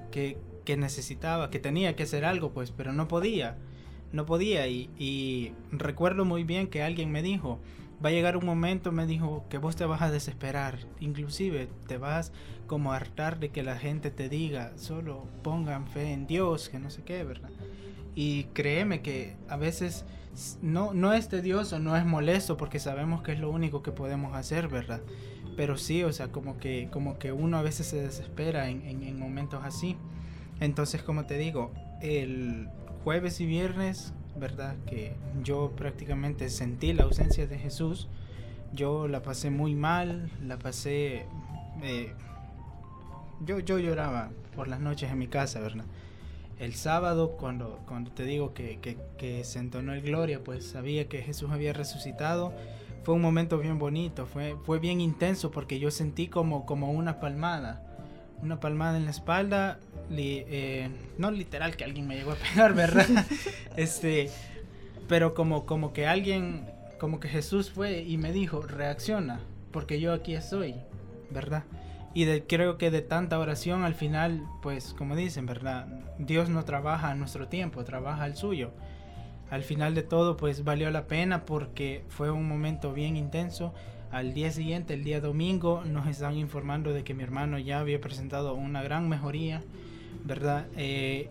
Que, 0.10 0.38
que 0.63 0.77
necesitaba, 0.77 1.50
que 1.50 1.60
tenía 1.60 1.98
que 1.98 2.03
hacer 2.03 2.24
algo, 2.24 2.51
pues, 2.51 2.72
pero 2.72 2.93
no 2.93 3.10
podía. 3.10 3.57
No 4.12 4.26
podía 4.26 4.68
y, 4.68 5.54
recuerdo 5.72 6.26
muy 6.26 6.44
bien 6.44 6.68
que 6.68 6.82
alguien 6.82 7.12
me 7.12 7.22
dijo, 7.22 7.60
va 8.04 8.10
a 8.10 8.12
llegar 8.12 8.38
un 8.38 8.46
momento, 8.46 8.92
me 8.92 9.06
dijo, 9.06 9.46
que 9.50 9.58
vos 9.58 9.76
te 9.76 9.86
vas 9.86 10.02
a 10.02 10.12
desesperar, 10.12 10.80
inclusive 11.00 11.68
te 11.88 11.98
vas 11.98 12.32
como 12.68 12.94
a 12.94 12.98
hartar 12.98 13.40
de 13.40 13.50
que 13.50 13.64
la 13.64 13.78
gente 13.78 14.12
te 14.12 14.30
diga, 14.30 14.72
solo 14.78 15.26
pongan 15.44 15.88
fe 15.88 16.14
en 16.14 16.28
Dios, 16.28 16.70
que 16.70 16.80
no 16.80 16.90
sé 16.90 17.04
qué, 17.04 17.24
¿verdad? 17.24 17.50
Y 18.16 18.46
créeme 18.46 19.02
que 19.02 19.36
a 19.48 19.58
veces 19.58 20.06
no, 20.62 20.94
no 20.94 21.14
es 21.14 21.30
tedioso, 21.30 21.80
no 21.80 21.96
es 21.98 22.06
molesto, 22.06 22.58
porque 22.58 22.80
sabemos 22.80 23.22
que 23.24 23.34
es 23.34 23.40
lo 23.40 23.50
único 23.50 23.84
que 23.84 23.92
podemos 23.92 24.36
hacer, 24.36 24.68
¿verdad? 24.68 25.02
Pero 25.56 25.78
sí, 25.78 26.04
o 26.04 26.14
sea, 26.14 26.32
como 26.32 26.58
que, 26.58 26.90
como 26.92 27.18
que 27.18 27.32
uno 27.32 27.58
a 27.58 27.62
veces 27.62 27.88
se 27.88 28.02
desespera 28.02 28.70
en, 28.70 28.84
en 28.86 29.20
momentos 29.20 29.64
así. 29.64 29.98
Entonces, 30.60 31.02
como 31.04 31.26
te 31.26 31.38
digo, 31.38 31.72
el 32.02 32.70
jueves 33.08 33.40
y 33.40 33.46
viernes 33.46 34.12
¿verdad? 34.36 34.76
Que 34.86 35.16
yo 35.42 35.72
prácticamente 35.78 36.50
sentí 36.50 36.92
la 36.92 37.04
ausencia 37.04 37.48
de 37.48 37.58
Jesús. 37.58 38.10
Yo 38.74 39.08
la 39.08 39.22
pasé 39.22 39.50
muy 39.50 39.76
mal, 39.76 40.30
la 40.46 40.60
pasé... 40.60 41.26
Eh, 41.84 42.12
yo, 43.46 43.60
yo 43.60 43.80
lloraba 43.80 44.32
por 44.58 44.68
las 44.68 44.82
noches 44.82 45.10
en 45.10 45.20
mi 45.20 45.28
casa, 45.28 45.62
¿verdad? 45.62 45.86
El 46.60 46.76
sábado, 46.76 47.38
cuando, 47.38 47.80
cuando 47.88 48.12
te 48.12 48.26
digo 48.26 48.54
que, 48.54 48.80
que, 48.80 48.98
que 49.18 49.46
se 49.46 49.60
entonó 49.60 49.94
el 49.94 50.02
Gloria, 50.02 50.44
pues 50.44 50.66
sabía 50.66 51.08
que 51.08 51.22
Jesús 51.22 51.50
había 51.50 51.72
resucitado. 51.72 52.52
Fue 53.06 53.16
un 53.16 53.22
momento 53.22 53.58
bien 53.58 53.80
bonito, 53.80 54.26
fue, 54.26 54.58
fue 54.66 54.80
bien 54.80 55.00
intenso 55.00 55.50
porque 55.50 55.80
yo 55.80 55.92
sentí 55.92 56.28
como, 56.28 56.66
como 56.66 56.92
una 56.92 57.22
palmada 57.22 57.88
una 58.42 58.60
palmada 58.60 58.98
en 58.98 59.06
la 59.06 59.12
espalda, 59.12 59.80
eh, 60.10 60.90
no 61.18 61.32
literal 61.32 61.76
que 61.76 61.84
alguien 61.84 62.08
me 62.08 62.16
llegó 62.16 62.32
a 62.32 62.36
pegar, 62.36 62.74
¿verdad? 62.74 63.06
este, 63.78 64.30
pero 65.08 65.34
como, 65.34 65.66
como 65.66 65.94
que 65.94 66.08
alguien, 66.08 66.70
como 67.00 67.20
que 67.20 67.28
Jesús 67.28 67.70
fue 67.72 68.02
y 68.02 68.18
me 68.18 68.32
dijo, 68.32 68.62
reacciona, 68.62 69.40
porque 69.72 70.00
yo 70.00 70.14
aquí 70.14 70.36
estoy, 70.36 70.76
¿verdad? 71.30 71.64
Y 72.14 72.26
de, 72.26 72.44
creo 72.44 72.78
que 72.78 72.90
de 72.90 73.02
tanta 73.02 73.38
oración 73.38 73.84
al 73.84 73.94
final, 73.94 74.44
pues 74.62 74.94
como 74.98 75.16
dicen, 75.16 75.46
¿verdad? 75.46 75.88
Dios 76.18 76.50
no 76.50 76.66
trabaja 76.66 77.12
a 77.12 77.16
nuestro 77.16 77.48
tiempo, 77.48 77.84
trabaja 77.84 78.24
al 78.24 78.36
suyo. 78.36 78.72
Al 79.50 79.64
final 79.64 79.96
de 79.96 80.04
todo, 80.04 80.36
pues 80.36 80.64
valió 80.64 80.90
la 80.90 81.08
pena 81.08 81.46
porque 81.46 82.04
fue 82.10 82.32
un 82.32 82.48
momento 82.48 82.92
bien 82.92 83.16
intenso 83.16 83.74
al 84.12 84.34
día 84.34 84.52
siguiente, 84.52 84.94
el 84.94 85.04
día 85.04 85.20
domingo, 85.20 85.84
nos 85.86 86.08
están 86.08 86.38
informando 86.38 86.94
de 86.94 87.04
que 87.04 87.14
mi 87.14 87.24
hermano 87.24 87.60
ya 87.60 87.80
había 87.80 88.00
presentado 88.00 88.54
una 88.54 88.82
gran 88.82 89.10
mejoría, 89.10 89.64
¿verdad? 90.24 90.67
Eh, 90.75 91.29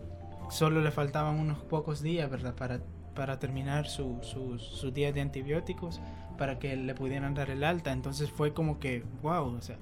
solo 0.49 0.81
le 0.81 0.91
faltaban 0.91 1.39
unos 1.39 1.59
pocos 1.59 2.01
días, 2.01 2.29
¿verdad? 2.29 2.55
Para, 2.55 2.79
para 3.15 3.39
terminar 3.39 3.87
su, 3.87 4.19
su, 4.21 4.59
su 4.59 4.91
día 4.91 5.11
de 5.11 5.21
antibióticos, 5.21 6.01
para 6.37 6.59
que 6.59 6.75
le 6.75 6.93
pudieran 6.93 7.33
dar 7.33 7.49
el 7.49 7.63
alta. 7.63 7.91
Entonces 7.91 8.29
fue 8.29 8.53
como 8.53 8.79
que, 8.79 9.03
wow, 9.21 9.55
o 9.55 9.61
sea, 9.61 9.77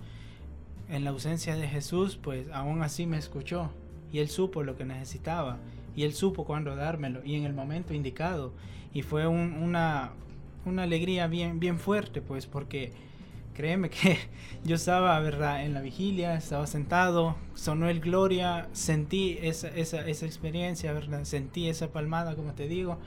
en 0.90 1.04
la 1.04 1.10
ausencia 1.12 1.56
de 1.56 1.68
Jesús, 1.68 2.18
pues 2.22 2.48
aún 2.52 2.84
así 2.84 3.06
me 3.06 3.18
escuchó 3.18 3.72
y 4.12 4.20
él 4.20 4.30
supo 4.30 4.64
lo 4.64 4.78
que 4.78 4.86
necesitaba 4.86 5.58
y 5.96 6.04
él 6.04 6.14
supo 6.14 6.46
cuándo 6.46 6.76
dármelo 6.76 7.24
y 7.24 7.36
en 7.36 7.46
el 7.46 7.54
momento 7.54 7.94
indicado. 7.94 8.54
Y 8.94 9.02
fue 9.02 9.28
un, 9.28 9.54
una, 9.54 10.12
una 10.66 10.84
alegría 10.84 11.28
bien, 11.28 11.60
bien 11.60 11.80
fuerte, 11.80 12.22
pues, 12.22 12.46
porque 12.46 12.94
créeme 13.56 13.90
que 13.90 14.18
yo 14.64 14.76
estaba, 14.76 15.20
¿verdad?, 15.20 15.66
en 15.66 15.74
la 15.74 15.82
vigilia, 15.82 16.36
estaba 16.36 16.68
sentado, 16.68 17.36
sonó 17.56 17.90
el 17.90 18.00
Gloria, 18.00 18.68
sentí 18.74 19.40
esa, 19.42 19.70
esa, 19.70 20.08
esa 20.08 20.26
experiencia, 20.28 20.94
¿verdad?, 20.94 21.24
sentí 21.24 21.68
esa 21.68 21.92
palmada, 21.92 22.36
como 22.36 22.54
te 22.54 22.68
digo, 22.68 23.00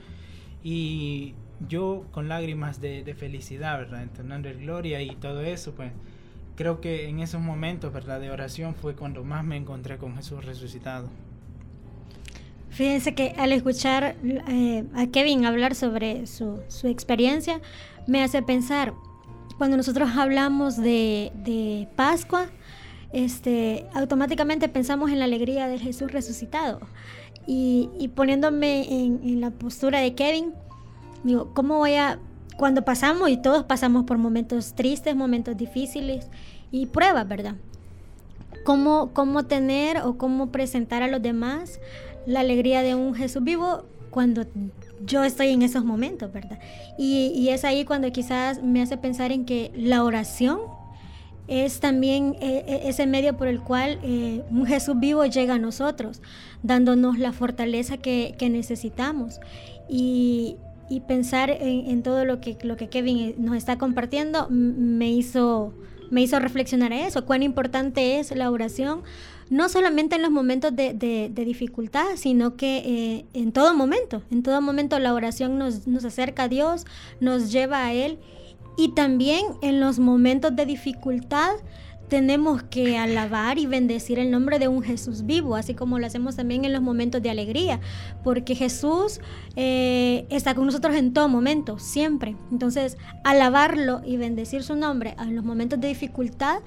y 0.64 1.34
yo 1.68 2.04
con 2.10 2.28
lágrimas 2.28 2.80
de, 2.80 3.04
de 3.04 3.14
felicidad, 3.14 3.78
¿verdad?, 3.78 4.02
entonando 4.02 4.48
el 4.48 4.58
Gloria 4.58 5.00
y 5.02 5.14
todo 5.14 5.42
eso, 5.42 5.72
pues, 5.76 5.92
creo 6.56 6.80
que 6.80 7.08
en 7.08 7.20
esos 7.20 7.40
momentos, 7.40 7.92
¿verdad?, 7.92 8.20
de 8.20 8.30
oración 8.32 8.74
fue 8.74 8.96
cuando 8.96 9.22
más 9.22 9.44
me 9.44 9.56
encontré 9.56 9.98
con 9.98 10.16
Jesús 10.16 10.44
resucitado. 10.44 11.08
Fíjense 12.70 13.14
que 13.14 13.34
al 13.38 13.52
escuchar 13.52 14.16
eh, 14.22 14.84
a 14.94 15.06
Kevin 15.08 15.46
hablar 15.46 15.74
sobre 15.74 16.26
su, 16.26 16.60
su, 16.68 16.86
experiencia, 16.86 17.60
me 18.06 18.22
hace 18.22 18.42
pensar, 18.42 18.94
cuando 19.58 19.76
nosotros 19.76 20.10
hablamos 20.16 20.76
de, 20.76 21.32
de 21.44 21.88
Pascua, 21.96 22.46
este, 23.12 23.86
automáticamente 23.92 24.68
pensamos 24.68 25.10
en 25.10 25.18
la 25.18 25.24
alegría 25.24 25.66
de 25.66 25.78
Jesús 25.78 26.12
resucitado. 26.12 26.80
Y, 27.46 27.90
y 27.98 28.08
poniéndome 28.08 28.82
en, 28.92 29.20
en, 29.24 29.40
la 29.40 29.50
postura 29.50 30.00
de 30.00 30.14
Kevin, 30.14 30.52
digo, 31.24 31.52
¿cómo 31.54 31.78
voy 31.78 31.94
a, 31.94 32.18
cuando 32.56 32.82
pasamos, 32.82 33.30
y 33.30 33.36
todos 33.36 33.64
pasamos 33.64 34.04
por 34.04 34.18
momentos 34.18 34.74
tristes, 34.74 35.16
momentos 35.16 35.56
difíciles 35.56 36.28
y 36.70 36.86
pruebas, 36.86 37.26
¿verdad? 37.26 37.54
¿Cómo, 38.64 39.10
cómo 39.12 39.44
tener 39.44 39.98
o 40.02 40.18
cómo 40.18 40.52
presentar 40.52 41.02
a 41.02 41.08
los 41.08 41.22
demás 41.22 41.80
la 42.26 42.40
alegría 42.40 42.82
de 42.82 42.94
un 42.94 43.14
Jesús 43.14 43.42
vivo 43.42 43.84
cuando 44.10 44.46
yo 45.04 45.24
estoy 45.24 45.48
en 45.48 45.62
esos 45.62 45.84
momentos, 45.84 46.32
¿verdad? 46.32 46.58
Y, 46.98 47.48
es 47.48 47.64
ahí 47.64 47.84
cuando 47.84 48.10
quizás 48.12 48.62
me 48.62 48.82
hace 48.82 48.96
pensar 48.96 49.32
en 49.32 49.44
que 49.44 49.72
la 49.74 50.04
oración 50.04 50.60
es 51.46 51.80
también 51.80 52.36
eh, 52.40 52.82
ese 52.84 53.06
medio 53.06 53.36
por 53.36 53.48
el 53.48 53.60
cual 53.60 53.98
eh, 54.02 54.42
un 54.50 54.66
Jesús 54.66 54.98
vivo 54.98 55.24
llega 55.24 55.54
a 55.54 55.58
nosotros, 55.58 56.20
dándonos 56.62 57.18
la 57.18 57.32
fortaleza 57.32 57.96
que, 57.96 58.36
necesitamos. 58.50 59.40
Y, 59.88 60.56
pensar 61.06 61.50
en, 61.50 62.02
todo 62.02 62.24
lo 62.24 62.40
que, 62.40 62.56
Kevin 62.56 63.34
nos 63.38 63.56
está 63.56 63.76
compartiendo 63.76 64.48
me 64.50 65.10
hizo, 65.10 65.74
me 66.10 66.22
hizo 66.22 66.38
reflexionar 66.38 66.92
a 66.92 67.06
eso, 67.06 67.24
cuán 67.24 67.42
importante 67.42 68.18
es 68.18 68.34
la 68.34 68.50
oración 68.50 69.02
no 69.50 69.68
solamente 69.68 70.16
en 70.16 70.22
los 70.22 70.30
momentos 70.30 70.74
de, 70.74 70.92
de, 70.94 71.44
dificultad, 71.44 72.06
sino 72.16 72.56
que 72.56 72.78
eh, 72.78 73.24
en 73.34 73.52
todo 73.52 73.74
momento, 73.74 74.22
en 74.30 74.42
todo 74.42 74.60
momento 74.60 74.98
la 74.98 75.14
oración 75.14 75.58
nos, 75.58 75.86
nos 75.86 76.04
acerca 76.04 76.44
a 76.44 76.48
Dios, 76.48 76.84
nos 77.20 77.50
lleva 77.50 77.84
a 77.84 77.92
Él 77.92 78.18
y 78.76 78.90
también 78.90 79.44
en 79.62 79.80
los 79.80 79.98
momentos 79.98 80.54
de 80.54 80.66
dificultad 80.66 81.56
tenemos 82.08 82.62
que 82.62 82.96
alabar 82.96 83.58
y 83.58 83.66
bendecir 83.66 84.18
el 84.18 84.30
nombre 84.30 84.58
de 84.58 84.68
un 84.68 84.82
Jesús 84.82 85.26
vivo, 85.26 85.56
así 85.56 85.74
como 85.74 85.98
lo 85.98 86.06
hacemos 86.06 86.36
también 86.36 86.64
en 86.64 86.72
los 86.72 86.82
momentos 86.82 87.22
de 87.22 87.30
alegría, 87.30 87.80
porque 88.24 88.54
Jesús 88.54 89.20
eh, 89.56 90.26
está 90.30 90.54
con 90.54 90.66
nosotros 90.66 90.96
en 90.96 91.12
todo 91.12 91.28
momento, 91.28 91.78
siempre. 91.78 92.36
Entonces, 92.50 92.96
alabarlo 93.24 94.00
y 94.04 94.16
bendecir 94.16 94.62
su 94.62 94.74
nombre 94.74 95.14
en 95.18 95.36
los 95.36 95.44
momentos 95.44 95.80
de 95.80 95.88
dificultad 95.88 96.60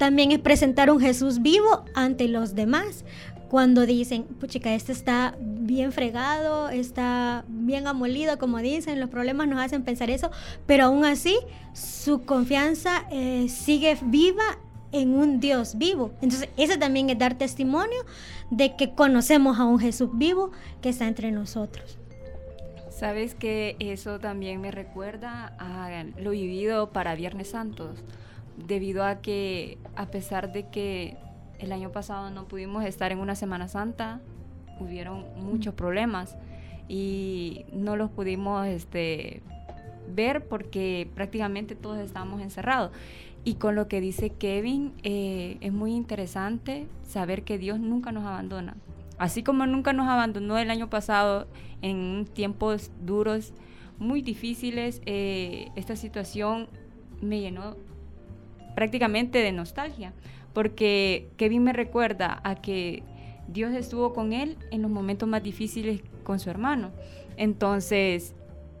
también 0.00 0.32
es 0.32 0.38
presentar 0.38 0.90
un 0.90 0.98
Jesús 0.98 1.42
vivo 1.42 1.84
ante 1.94 2.26
los 2.26 2.54
demás. 2.54 3.04
Cuando 3.50 3.84
dicen, 3.84 4.22
puchica, 4.22 4.72
este 4.72 4.92
está 4.92 5.36
bien 5.38 5.92
fregado, 5.92 6.70
está 6.70 7.44
bien 7.48 7.86
amolido, 7.86 8.38
como 8.38 8.56
dicen, 8.60 8.98
los 8.98 9.10
problemas 9.10 9.46
nos 9.46 9.60
hacen 9.60 9.82
pensar 9.82 10.08
eso, 10.08 10.30
pero 10.64 10.84
aún 10.84 11.04
así 11.04 11.36
su 11.74 12.22
confianza 12.22 13.04
eh, 13.10 13.50
sigue 13.50 13.98
viva 14.00 14.56
en 14.90 15.10
un 15.14 15.38
Dios 15.38 15.76
vivo. 15.76 16.12
Entonces, 16.22 16.48
ese 16.56 16.78
también 16.78 17.10
es 17.10 17.18
dar 17.18 17.36
testimonio 17.36 18.00
de 18.50 18.76
que 18.76 18.94
conocemos 18.94 19.58
a 19.58 19.66
un 19.66 19.78
Jesús 19.78 20.08
vivo 20.14 20.50
que 20.80 20.88
está 20.88 21.08
entre 21.08 21.30
nosotros. 21.30 21.98
Sabes 22.88 23.34
que 23.34 23.76
eso 23.80 24.18
también 24.18 24.62
me 24.62 24.70
recuerda 24.70 25.54
a 25.58 26.04
lo 26.18 26.30
vivido 26.30 26.88
para 26.90 27.14
Viernes 27.14 27.50
Santos 27.50 28.02
debido 28.66 29.04
a 29.04 29.20
que 29.20 29.78
a 29.96 30.06
pesar 30.06 30.52
de 30.52 30.68
que 30.68 31.16
el 31.58 31.72
año 31.72 31.92
pasado 31.92 32.30
no 32.30 32.48
pudimos 32.48 32.84
estar 32.84 33.12
en 33.12 33.18
una 33.18 33.34
Semana 33.34 33.68
Santa, 33.68 34.20
hubieron 34.80 35.24
muchos 35.36 35.74
problemas 35.74 36.36
y 36.88 37.66
no 37.72 37.96
los 37.96 38.10
pudimos 38.10 38.66
este, 38.66 39.42
ver 40.14 40.46
porque 40.46 41.08
prácticamente 41.14 41.74
todos 41.74 41.98
estábamos 41.98 42.40
encerrados. 42.40 42.90
Y 43.44 43.54
con 43.54 43.74
lo 43.74 43.88
que 43.88 44.00
dice 44.00 44.30
Kevin, 44.30 44.92
eh, 45.02 45.56
es 45.60 45.72
muy 45.72 45.94
interesante 45.94 46.86
saber 47.06 47.42
que 47.42 47.58
Dios 47.58 47.80
nunca 47.80 48.12
nos 48.12 48.24
abandona. 48.24 48.76
Así 49.18 49.42
como 49.42 49.66
nunca 49.66 49.92
nos 49.92 50.08
abandonó 50.08 50.58
el 50.58 50.70
año 50.70 50.90
pasado 50.90 51.46
en 51.82 52.26
tiempos 52.26 52.90
duros, 53.04 53.52
muy 53.98 54.22
difíciles, 54.22 55.02
eh, 55.04 55.68
esta 55.76 55.94
situación 55.94 56.68
me 57.20 57.40
llenó 57.40 57.76
prácticamente 58.80 59.42
de 59.42 59.52
nostalgia, 59.52 60.14
porque 60.54 61.28
Kevin 61.36 61.64
me 61.64 61.74
recuerda 61.74 62.40
a 62.44 62.54
que 62.54 63.02
Dios 63.46 63.74
estuvo 63.74 64.14
con 64.14 64.32
él 64.32 64.56
en 64.70 64.80
los 64.80 64.90
momentos 64.90 65.28
más 65.28 65.42
difíciles 65.42 66.00
con 66.22 66.40
su 66.40 66.48
hermano. 66.48 66.88
Entonces, 67.36 68.34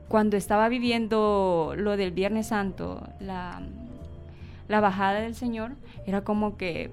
cuando 0.08 0.38
estaba 0.38 0.70
viviendo 0.70 1.74
lo 1.76 1.98
del 1.98 2.12
Viernes 2.12 2.46
Santo, 2.46 3.06
la, 3.20 3.60
la 4.68 4.80
bajada 4.80 5.20
del 5.20 5.34
Señor, 5.34 5.72
era 6.06 6.24
como 6.24 6.56
que 6.56 6.90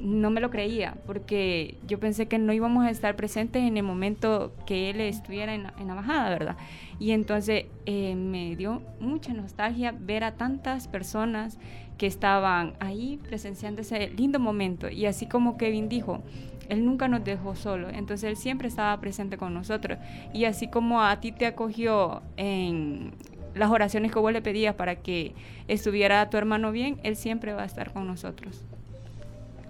no 0.00 0.30
me 0.30 0.40
lo 0.40 0.50
creía, 0.50 0.96
porque 1.06 1.76
yo 1.86 1.98
pensé 1.98 2.26
que 2.26 2.38
no 2.38 2.52
íbamos 2.52 2.84
a 2.84 2.90
estar 2.90 3.16
presentes 3.16 3.62
en 3.62 3.76
el 3.76 3.82
momento 3.82 4.52
que 4.66 4.90
él 4.90 5.00
estuviera 5.00 5.54
en 5.54 5.62
la, 5.62 5.94
bajada, 5.94 6.30
¿verdad? 6.30 6.56
Y 6.98 7.12
entonces 7.12 7.66
eh, 7.86 8.14
me 8.14 8.56
dio 8.56 8.82
mucha 9.00 9.32
nostalgia 9.32 9.94
ver 9.98 10.24
a 10.24 10.32
tantas 10.32 10.88
personas 10.88 11.58
que 11.96 12.06
estaban 12.06 12.74
ahí 12.80 13.18
presenciando 13.22 13.82
ese 13.82 14.08
lindo 14.10 14.38
momento. 14.40 14.88
Y 14.88 15.06
así 15.06 15.26
como 15.26 15.56
Kevin 15.56 15.88
dijo, 15.88 16.22
él 16.68 16.84
nunca 16.84 17.08
nos 17.08 17.24
dejó 17.24 17.54
solo, 17.54 17.88
entonces 17.90 18.24
Él 18.30 18.36
siempre 18.36 18.68
estaba 18.68 18.98
presente 19.00 19.36
con 19.36 19.54
nosotros. 19.54 19.98
Y 20.32 20.46
así 20.46 20.68
como 20.68 21.02
a 21.02 21.20
ti 21.20 21.32
te 21.32 21.46
acogió 21.46 22.22
en 22.36 23.12
las 23.54 23.70
oraciones 23.70 24.12
que 24.12 24.18
vos 24.18 24.32
le 24.32 24.42
pedías 24.42 24.74
para 24.74 24.96
que 24.96 25.34
estuviera 25.68 26.28
tu 26.30 26.36
hermano 26.36 26.72
bien, 26.72 26.98
Él 27.02 27.16
siempre 27.16 27.52
va 27.52 27.62
a 27.62 27.66
estar 27.66 27.92
con 27.92 28.06
nosotros. 28.06 28.64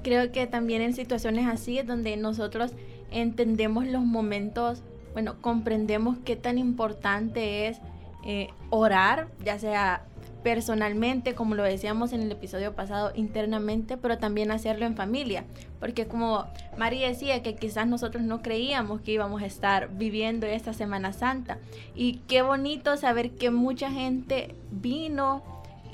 Creo 0.05 0.31
que 0.31 0.47
también 0.47 0.83
en 0.83 0.93
situaciones 0.93 1.49
así 1.49 1.79
es 1.79 1.87
donde 1.87 2.17
nosotros 2.19 2.73
entendemos 3.11 3.87
los 3.87 4.03
momentos, 4.03 4.83
bueno, 5.15 5.41
comprendemos 5.41 6.19
qué 6.25 6.37
tan 6.37 6.59
importante 6.59 7.67
es 7.69 7.79
eh, 8.25 8.49
orar, 8.69 9.29
ya 9.43 9.59
sea 9.59 10.05
personalmente, 10.43 11.35
como 11.35 11.55
lo 11.55 11.63
decíamos 11.63 12.13
en 12.13 12.21
el 12.21 12.31
episodio 12.31 12.75
pasado, 12.75 13.13
internamente, 13.15 13.97
pero 13.97 14.19
también 14.19 14.51
hacerlo 14.51 14.85
en 14.85 14.95
familia. 14.95 15.45
Porque 15.81 16.07
como 16.07 16.45
Mari 16.77 17.01
decía, 17.01 17.43
que 17.43 17.57
quizás 17.57 17.87
nosotros 17.87 18.23
no 18.23 18.43
creíamos 18.43 19.01
que 19.01 19.13
íbamos 19.13 19.43
a 19.43 19.47
estar 19.47 19.89
viviendo 19.97 20.47
esta 20.47 20.75
Semana 20.75 21.15
Santa. 21.15 21.57
Y 21.95 22.19
qué 22.29 22.43
bonito 22.43 22.99
saber 22.99 23.31
que 23.31 23.51
mucha 23.51 23.91
gente 23.91 24.55
vino 24.71 25.43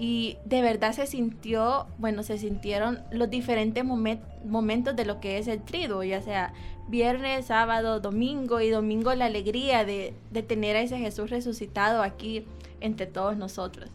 y 0.00 0.38
de 0.46 0.62
verdad 0.62 0.94
se 0.94 1.06
sintió, 1.06 1.86
bueno, 1.98 2.22
se 2.22 2.38
sintieron 2.38 3.00
los 3.12 3.28
diferentes 3.28 3.84
momentos 3.84 4.96
de 4.96 5.04
lo 5.04 5.20
que 5.20 5.38
es 5.38 5.46
el 5.46 5.62
trido, 5.62 6.02
ya 6.02 6.22
sea 6.22 6.54
viernes, 6.88 7.46
sábado, 7.46 8.00
domingo 8.00 8.60
y 8.60 8.70
domingo 8.70 9.14
la 9.14 9.26
alegría 9.26 9.84
de, 9.84 10.14
de 10.30 10.42
tener 10.42 10.74
a 10.74 10.80
ese 10.80 10.98
Jesús 10.98 11.30
resucitado 11.30 12.02
aquí 12.02 12.46
entre 12.80 13.06
todos 13.06 13.36
nosotros 13.36 13.90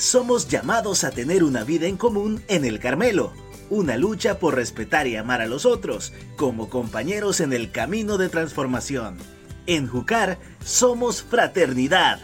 somos 0.00 0.48
llamados 0.48 1.04
a 1.04 1.10
tener 1.10 1.44
una 1.44 1.62
vida 1.62 1.86
en 1.86 1.98
común 1.98 2.42
en 2.48 2.64
el 2.64 2.80
Carmelo, 2.80 3.34
una 3.68 3.98
lucha 3.98 4.38
por 4.38 4.54
respetar 4.54 5.06
y 5.06 5.16
amar 5.16 5.42
a 5.42 5.46
los 5.46 5.66
otros, 5.66 6.14
como 6.36 6.70
compañeros 6.70 7.40
en 7.40 7.52
el 7.52 7.70
camino 7.70 8.16
de 8.16 8.30
transformación. 8.30 9.18
En 9.66 9.86
Jucar 9.86 10.38
somos 10.64 11.22
fraternidad. 11.22 12.18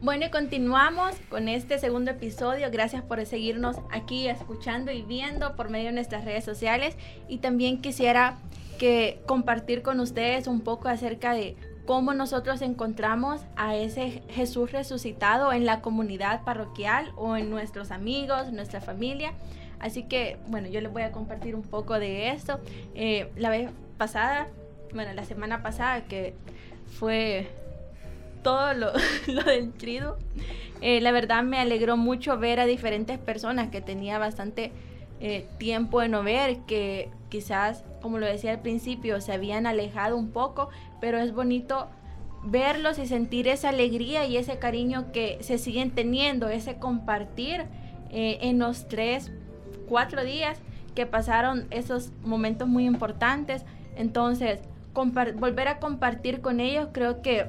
Bueno, 0.00 0.26
y 0.26 0.30
continuamos 0.30 1.16
con 1.28 1.48
este 1.48 1.76
segundo 1.80 2.12
episodio. 2.12 2.70
Gracias 2.70 3.02
por 3.02 3.24
seguirnos 3.26 3.78
aquí 3.90 4.28
escuchando 4.28 4.92
y 4.92 5.02
viendo 5.02 5.56
por 5.56 5.70
medio 5.70 5.86
de 5.86 5.92
nuestras 5.92 6.24
redes 6.24 6.44
sociales. 6.44 6.96
Y 7.28 7.38
también 7.38 7.82
quisiera 7.82 8.38
que 8.78 9.20
compartir 9.26 9.82
con 9.82 9.98
ustedes 9.98 10.46
un 10.46 10.60
poco 10.60 10.88
acerca 10.88 11.32
de 11.32 11.56
cómo 11.84 12.14
nosotros 12.14 12.62
encontramos 12.62 13.40
a 13.56 13.74
ese 13.74 14.22
Jesús 14.28 14.70
resucitado 14.70 15.52
en 15.52 15.66
la 15.66 15.80
comunidad 15.80 16.44
parroquial 16.44 17.10
o 17.16 17.36
en 17.36 17.50
nuestros 17.50 17.90
amigos, 17.90 18.52
nuestra 18.52 18.80
familia. 18.80 19.32
Así 19.80 20.04
que, 20.04 20.36
bueno, 20.46 20.68
yo 20.68 20.80
les 20.80 20.92
voy 20.92 21.02
a 21.02 21.10
compartir 21.10 21.56
un 21.56 21.62
poco 21.62 21.98
de 21.98 22.30
esto. 22.30 22.60
Eh, 22.94 23.32
la 23.34 23.50
vez 23.50 23.68
pasada, 23.96 24.46
bueno, 24.94 25.12
la 25.12 25.24
semana 25.24 25.60
pasada 25.60 26.04
que 26.04 26.34
fue 26.86 27.48
todo 28.48 28.72
lo, 29.26 29.42
del 29.44 29.72
trido, 29.74 30.16
eh, 30.80 31.02
la 31.02 31.12
verdad 31.12 31.42
me 31.42 31.58
alegró 31.58 31.98
mucho 31.98 32.38
ver 32.38 32.60
a 32.60 32.64
diferentes 32.64 33.18
personas 33.18 33.68
que 33.68 33.82
tenía 33.82 34.18
bastante 34.18 34.72
eh, 35.20 35.46
tiempo 35.58 36.00
de 36.00 36.08
no 36.08 36.22
ver, 36.22 36.60
que 36.60 37.10
quizás, 37.28 37.84
como 38.00 38.18
lo 38.18 38.24
decía 38.24 38.52
al 38.52 38.60
principio, 38.60 39.20
se 39.20 39.32
habían 39.32 39.66
alejado 39.66 40.16
un 40.16 40.30
poco, 40.30 40.70
pero 40.98 41.18
es 41.18 41.34
bonito 41.34 41.88
verlos 42.42 42.98
y 42.98 43.06
sentir 43.06 43.48
esa 43.48 43.68
alegría 43.68 44.24
y 44.24 44.38
ese 44.38 44.58
cariño 44.58 45.12
que 45.12 45.36
se 45.42 45.58
siguen 45.58 45.90
teniendo, 45.90 46.48
ese 46.48 46.78
compartir 46.78 47.66
eh, 48.10 48.38
en 48.40 48.58
los 48.58 48.88
tres, 48.88 49.30
cuatro 49.90 50.24
días 50.24 50.58
que 50.94 51.04
pasaron 51.04 51.66
esos 51.70 52.12
momentos 52.22 52.66
muy 52.66 52.86
importantes. 52.86 53.66
Entonces, 53.94 54.60
volver 54.94 55.68
a 55.68 55.80
compartir 55.80 56.40
con 56.40 56.60
ellos 56.60 56.88
creo 56.92 57.20
que 57.20 57.46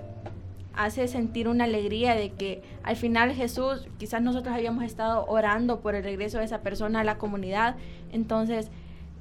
hace 0.73 1.07
sentir 1.07 1.47
una 1.47 1.65
alegría 1.65 2.15
de 2.15 2.31
que 2.31 2.61
al 2.83 2.95
final 2.95 3.33
Jesús, 3.33 3.87
quizás 3.97 4.21
nosotros 4.21 4.53
habíamos 4.53 4.83
estado 4.83 5.25
orando 5.27 5.81
por 5.81 5.95
el 5.95 6.03
regreso 6.03 6.37
de 6.37 6.45
esa 6.45 6.61
persona 6.61 7.01
a 7.01 7.03
la 7.03 7.17
comunidad, 7.17 7.75
entonces 8.11 8.69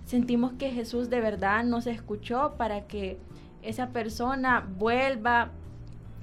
sentimos 0.04 0.52
que 0.52 0.70
Jesús 0.70 1.10
de 1.10 1.20
verdad 1.20 1.64
nos 1.64 1.86
escuchó 1.86 2.54
para 2.56 2.86
que 2.86 3.18
esa 3.62 3.88
persona 3.88 4.66
vuelva 4.78 5.50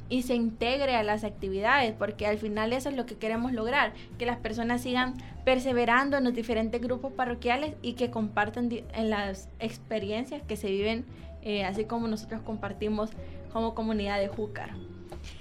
y 0.07 0.21
se 0.21 0.35
integre 0.35 0.95
a 0.95 1.03
las 1.03 1.23
actividades, 1.23 1.93
porque 1.93 2.27
al 2.27 2.37
final 2.37 2.73
eso 2.73 2.89
es 2.89 2.95
lo 2.95 3.05
que 3.05 3.15
queremos 3.15 3.53
lograr, 3.53 3.93
que 4.17 4.25
las 4.25 4.37
personas 4.37 4.81
sigan 4.81 5.15
perseverando 5.43 6.17
en 6.17 6.23
los 6.23 6.33
diferentes 6.33 6.79
grupos 6.81 7.13
parroquiales 7.13 7.75
y 7.81 7.93
que 7.93 8.11
compartan 8.11 8.69
en 8.71 9.09
las 9.09 9.49
experiencias 9.59 10.43
que 10.43 10.57
se 10.57 10.69
viven, 10.69 11.05
eh, 11.41 11.65
así 11.65 11.85
como 11.85 12.07
nosotros 12.07 12.41
compartimos 12.41 13.09
como 13.51 13.73
comunidad 13.73 14.19
de 14.19 14.27
Júcar. 14.27 14.71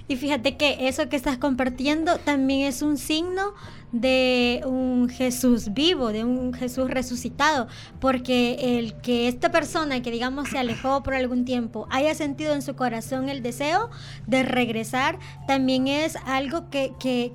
Y 0.06 0.16
fíjate 0.16 0.56
que 0.56 0.88
eso 0.88 1.08
que 1.08 1.16
estás 1.16 1.38
compartiendo 1.38 2.18
también 2.18 2.66
es 2.66 2.82
un 2.82 2.98
signo 2.98 3.54
de 3.94 4.60
un 4.66 5.08
Jesús 5.08 5.72
vivo, 5.72 6.08
de 6.08 6.24
un 6.24 6.52
Jesús 6.52 6.90
resucitado, 6.90 7.68
porque 8.00 8.78
el 8.78 8.94
que 9.00 9.28
esta 9.28 9.52
persona 9.52 10.02
que 10.02 10.10
digamos 10.10 10.48
se 10.48 10.58
alejó 10.58 11.04
por 11.04 11.14
algún 11.14 11.44
tiempo 11.44 11.86
haya 11.90 12.12
sentido 12.14 12.54
en 12.54 12.62
su 12.62 12.74
corazón 12.74 13.28
el 13.28 13.40
deseo 13.40 13.90
de 14.26 14.42
regresar, 14.42 15.20
también 15.46 15.86
es 15.86 16.16
algo 16.26 16.70
que, 16.70 16.92
que, 16.98 17.32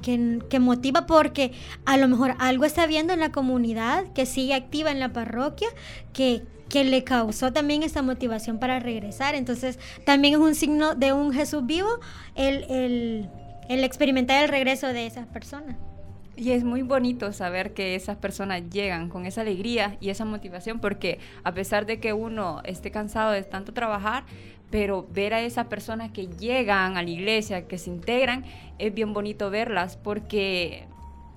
que, 0.50 0.60
motiva 0.60 1.06
porque 1.06 1.54
a 1.86 1.96
lo 1.96 2.10
mejor 2.10 2.36
algo 2.40 2.66
está 2.66 2.86
viendo 2.88 3.14
en 3.14 3.22
la 3.22 3.32
comunidad, 3.32 4.12
que 4.12 4.26
sigue 4.26 4.54
activa 4.54 4.92
en 4.92 5.00
la 5.00 5.14
parroquia, 5.14 5.70
que 6.12 6.44
que 6.70 6.84
le 6.84 7.04
causó 7.04 7.52
también 7.52 7.84
esa 7.84 8.02
motivación 8.02 8.60
para 8.60 8.80
regresar. 8.80 9.36
Entonces, 9.36 9.80
también 10.06 10.36
es 10.36 10.40
un 10.40 10.56
signo 10.56 10.96
de 10.96 11.14
un 11.14 11.34
Jesús 11.34 11.66
vivo 11.66 11.90
el, 12.36 12.64
el, 12.70 13.30
el 13.68 13.84
experimentar 13.84 14.44
el 14.44 14.50
regreso 14.50 14.88
de 14.88 15.08
esas 15.08 15.28
personas. 15.28 15.76
Y 16.36 16.52
es 16.52 16.64
muy 16.64 16.84
bonito 16.84 17.34
saber 17.34 17.74
que 17.74 17.96
esas 17.96 18.16
personas 18.16 18.70
llegan 18.70 19.10
con 19.10 19.26
esa 19.26 19.42
alegría 19.42 19.98
y 20.00 20.10
esa 20.10 20.24
motivación, 20.24 20.80
porque 20.80 21.20
a 21.44 21.54
pesar 21.54 21.86
de 21.86 22.00
que 22.00 22.14
uno 22.14 22.62
esté 22.64 22.92
cansado 22.92 23.32
de 23.32 23.44
tanto 23.44 23.74
trabajar, 23.74 24.24
pero 24.70 25.06
ver 25.12 25.34
a 25.34 25.42
esas 25.42 25.66
personas 25.66 26.12
que 26.12 26.28
llegan 26.28 26.96
a 26.96 27.04
la 27.04 27.10
iglesia, 27.10 27.68
que 27.68 27.78
se 27.78 27.90
integran, 27.90 28.46
es 28.78 28.94
bien 28.94 29.12
bonito 29.12 29.50
verlas, 29.50 29.98
porque 29.98 30.86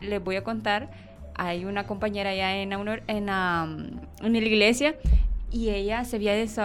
les 0.00 0.22
voy 0.22 0.36
a 0.36 0.44
contar, 0.44 0.90
hay 1.34 1.64
una 1.64 1.86
compañera 1.86 2.30
allá 2.30 2.56
en, 2.56 2.72
en, 2.72 2.98
en 3.08 3.26
la 3.26 4.38
iglesia 4.38 4.96
y 5.50 5.70
ella 5.70 6.04
se 6.04 6.16
había, 6.16 6.46
se 6.46 6.62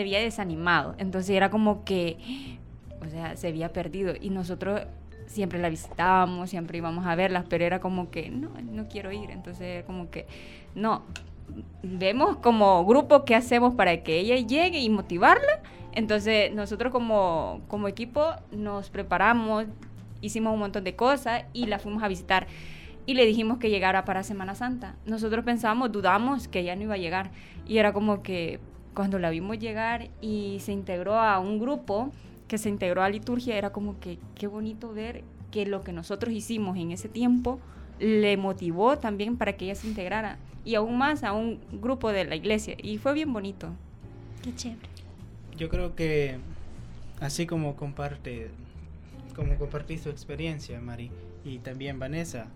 había 0.00 0.20
desanimado. 0.20 0.94
Entonces 0.98 1.30
era 1.30 1.50
como 1.50 1.84
que, 1.84 2.58
o 3.04 3.08
sea, 3.08 3.36
se 3.36 3.48
había 3.48 3.72
perdido. 3.72 4.14
Y 4.20 4.30
nosotros 4.30 4.82
siempre 5.26 5.58
la 5.58 5.68
visitábamos, 5.68 6.50
siempre 6.50 6.78
íbamos 6.78 7.06
a 7.06 7.14
verlas, 7.14 7.44
pero 7.48 7.64
era 7.64 7.80
como 7.80 8.10
que, 8.10 8.30
no, 8.30 8.50
no 8.60 8.88
quiero 8.88 9.12
ir. 9.12 9.30
Entonces 9.30 9.84
como 9.84 10.10
que, 10.10 10.26
no, 10.74 11.02
vemos 11.82 12.36
como 12.38 12.84
grupo 12.84 13.24
qué 13.24 13.34
hacemos 13.34 13.74
para 13.74 14.02
que 14.02 14.18
ella 14.18 14.36
llegue 14.36 14.80
y 14.80 14.90
motivarla. 14.90 15.60
Entonces 15.92 16.52
nosotros 16.52 16.92
como, 16.92 17.60
como 17.68 17.88
equipo 17.88 18.24
nos 18.50 18.90
preparamos, 18.90 19.66
hicimos 20.20 20.52
un 20.52 20.60
montón 20.60 20.84
de 20.84 20.96
cosas 20.96 21.44
y 21.52 21.66
la 21.66 21.78
fuimos 21.78 22.02
a 22.02 22.08
visitar 22.08 22.46
y 23.08 23.14
le 23.14 23.24
dijimos 23.24 23.56
que 23.56 23.70
llegara 23.70 24.04
para 24.04 24.22
Semana 24.22 24.54
Santa. 24.54 24.94
Nosotros 25.06 25.42
pensamos, 25.42 25.90
dudamos 25.90 26.46
que 26.46 26.60
ella 26.60 26.76
no 26.76 26.82
iba 26.82 26.94
a 26.94 26.98
llegar 26.98 27.30
y 27.66 27.78
era 27.78 27.94
como 27.94 28.22
que 28.22 28.60
cuando 28.92 29.18
la 29.18 29.30
vimos 29.30 29.58
llegar 29.58 30.10
y 30.20 30.58
se 30.60 30.72
integró 30.72 31.18
a 31.18 31.38
un 31.38 31.58
grupo 31.58 32.12
que 32.48 32.58
se 32.58 32.68
integró 32.68 33.02
a 33.02 33.08
liturgia, 33.08 33.56
era 33.56 33.70
como 33.70 33.98
que 33.98 34.18
qué 34.34 34.46
bonito 34.46 34.92
ver 34.92 35.24
que 35.50 35.64
lo 35.64 35.80
que 35.80 35.90
nosotros 35.90 36.34
hicimos 36.34 36.76
en 36.76 36.90
ese 36.90 37.08
tiempo 37.08 37.60
le 37.98 38.36
motivó 38.36 38.98
también 38.98 39.38
para 39.38 39.54
que 39.54 39.64
ella 39.64 39.74
se 39.74 39.88
integrara 39.88 40.36
y 40.66 40.74
aún 40.74 40.98
más 40.98 41.24
a 41.24 41.32
un 41.32 41.60
grupo 41.80 42.12
de 42.12 42.26
la 42.26 42.36
iglesia 42.36 42.76
y 42.76 42.98
fue 42.98 43.14
bien 43.14 43.32
bonito. 43.32 43.70
Qué 44.42 44.54
chévere. 44.54 44.86
Yo 45.56 45.70
creo 45.70 45.94
que 45.94 46.36
así 47.20 47.46
como 47.46 47.74
comparte 47.74 48.50
como 49.34 49.56
compartí 49.56 49.96
su 49.96 50.10
experiencia, 50.10 50.78
Mari, 50.82 51.10
y 51.42 51.60
también 51.60 51.98
Vanessa, 51.98 52.48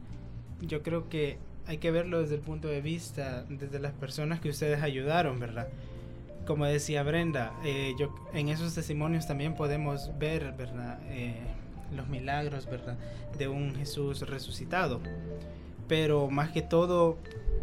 yo 0.62 0.82
creo 0.82 1.08
que 1.08 1.38
hay 1.66 1.78
que 1.78 1.90
verlo 1.90 2.20
desde 2.20 2.36
el 2.36 2.40
punto 2.40 2.68
de 2.68 2.80
vista, 2.80 3.44
desde 3.48 3.78
las 3.78 3.92
personas 3.92 4.40
que 4.40 4.48
ustedes 4.48 4.82
ayudaron, 4.82 5.38
¿verdad? 5.38 5.68
Como 6.46 6.64
decía 6.64 7.02
Brenda, 7.02 7.52
eh, 7.64 7.94
yo, 7.98 8.14
en 8.32 8.48
esos 8.48 8.74
testimonios 8.74 9.26
también 9.26 9.54
podemos 9.54 10.10
ver, 10.18 10.52
¿verdad? 10.56 10.98
Eh, 11.10 11.36
los 11.94 12.08
milagros, 12.08 12.66
¿verdad? 12.66 12.98
De 13.38 13.48
un 13.48 13.74
Jesús 13.74 14.28
resucitado. 14.28 15.00
Pero 15.88 16.30
más 16.30 16.50
que 16.50 16.62
todo, 16.62 17.18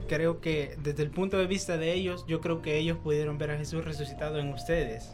creo 0.07 0.39
que 0.39 0.77
desde 0.83 1.03
el 1.03 1.09
punto 1.09 1.37
de 1.37 1.47
vista 1.47 1.77
de 1.77 1.93
ellos, 1.93 2.25
yo 2.27 2.41
creo 2.41 2.61
que 2.61 2.77
ellos 2.77 2.97
pudieron 2.97 3.37
ver 3.37 3.51
a 3.51 3.57
Jesús 3.57 3.83
resucitado 3.83 4.39
en 4.39 4.49
ustedes. 4.49 5.13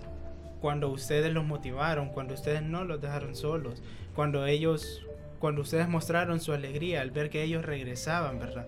Cuando 0.61 0.89
ustedes 0.89 1.33
los 1.33 1.45
motivaron, 1.45 2.09
cuando 2.09 2.33
ustedes 2.33 2.61
no 2.61 2.83
los 2.83 3.01
dejaron 3.01 3.35
solos, 3.35 3.81
cuando 4.15 4.45
ellos, 4.45 5.05
cuando 5.39 5.61
ustedes 5.61 5.87
mostraron 5.87 6.39
su 6.39 6.53
alegría 6.53 7.01
al 7.01 7.11
ver 7.11 7.29
que 7.29 7.43
ellos 7.43 7.65
regresaban, 7.65 8.39
¿verdad? 8.39 8.67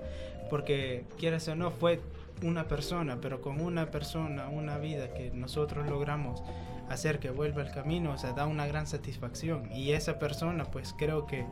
Porque 0.50 1.06
quieras 1.18 1.48
o 1.48 1.56
no, 1.56 1.72
fue 1.72 2.00
una 2.44 2.68
persona, 2.68 3.18
pero 3.22 3.42
con 3.42 3.62
una 3.62 3.90
persona, 3.92 4.48
una 4.50 4.78
vida 4.78 5.14
que 5.14 5.32
nosotros 5.32 5.88
logramos 5.88 6.44
hacer 6.90 7.20
que 7.20 7.30
vuelva 7.30 7.62
al 7.62 7.72
camino, 7.72 8.12
o 8.12 8.18
sea, 8.18 8.32
da 8.32 8.46
una 8.46 8.68
gran 8.68 8.88
satisfacción. 8.88 9.70
Y 9.74 9.92
esa 9.92 10.20
persona, 10.20 10.66
pues 10.66 10.94
creo 10.98 11.26
que 11.26 11.46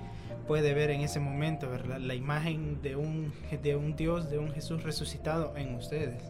puede 0.47 0.73
ver 0.73 0.91
en 0.91 1.01
ese 1.01 1.19
momento 1.19 1.69
¿verdad? 1.69 1.99
la 1.99 2.15
imagen 2.15 2.81
de 2.81 2.95
un, 2.95 3.33
de 3.61 3.75
un 3.75 3.95
Dios, 3.95 4.29
de 4.29 4.37
un 4.37 4.51
Jesús 4.51 4.83
resucitado 4.83 5.53
en 5.57 5.75
ustedes. 5.75 6.23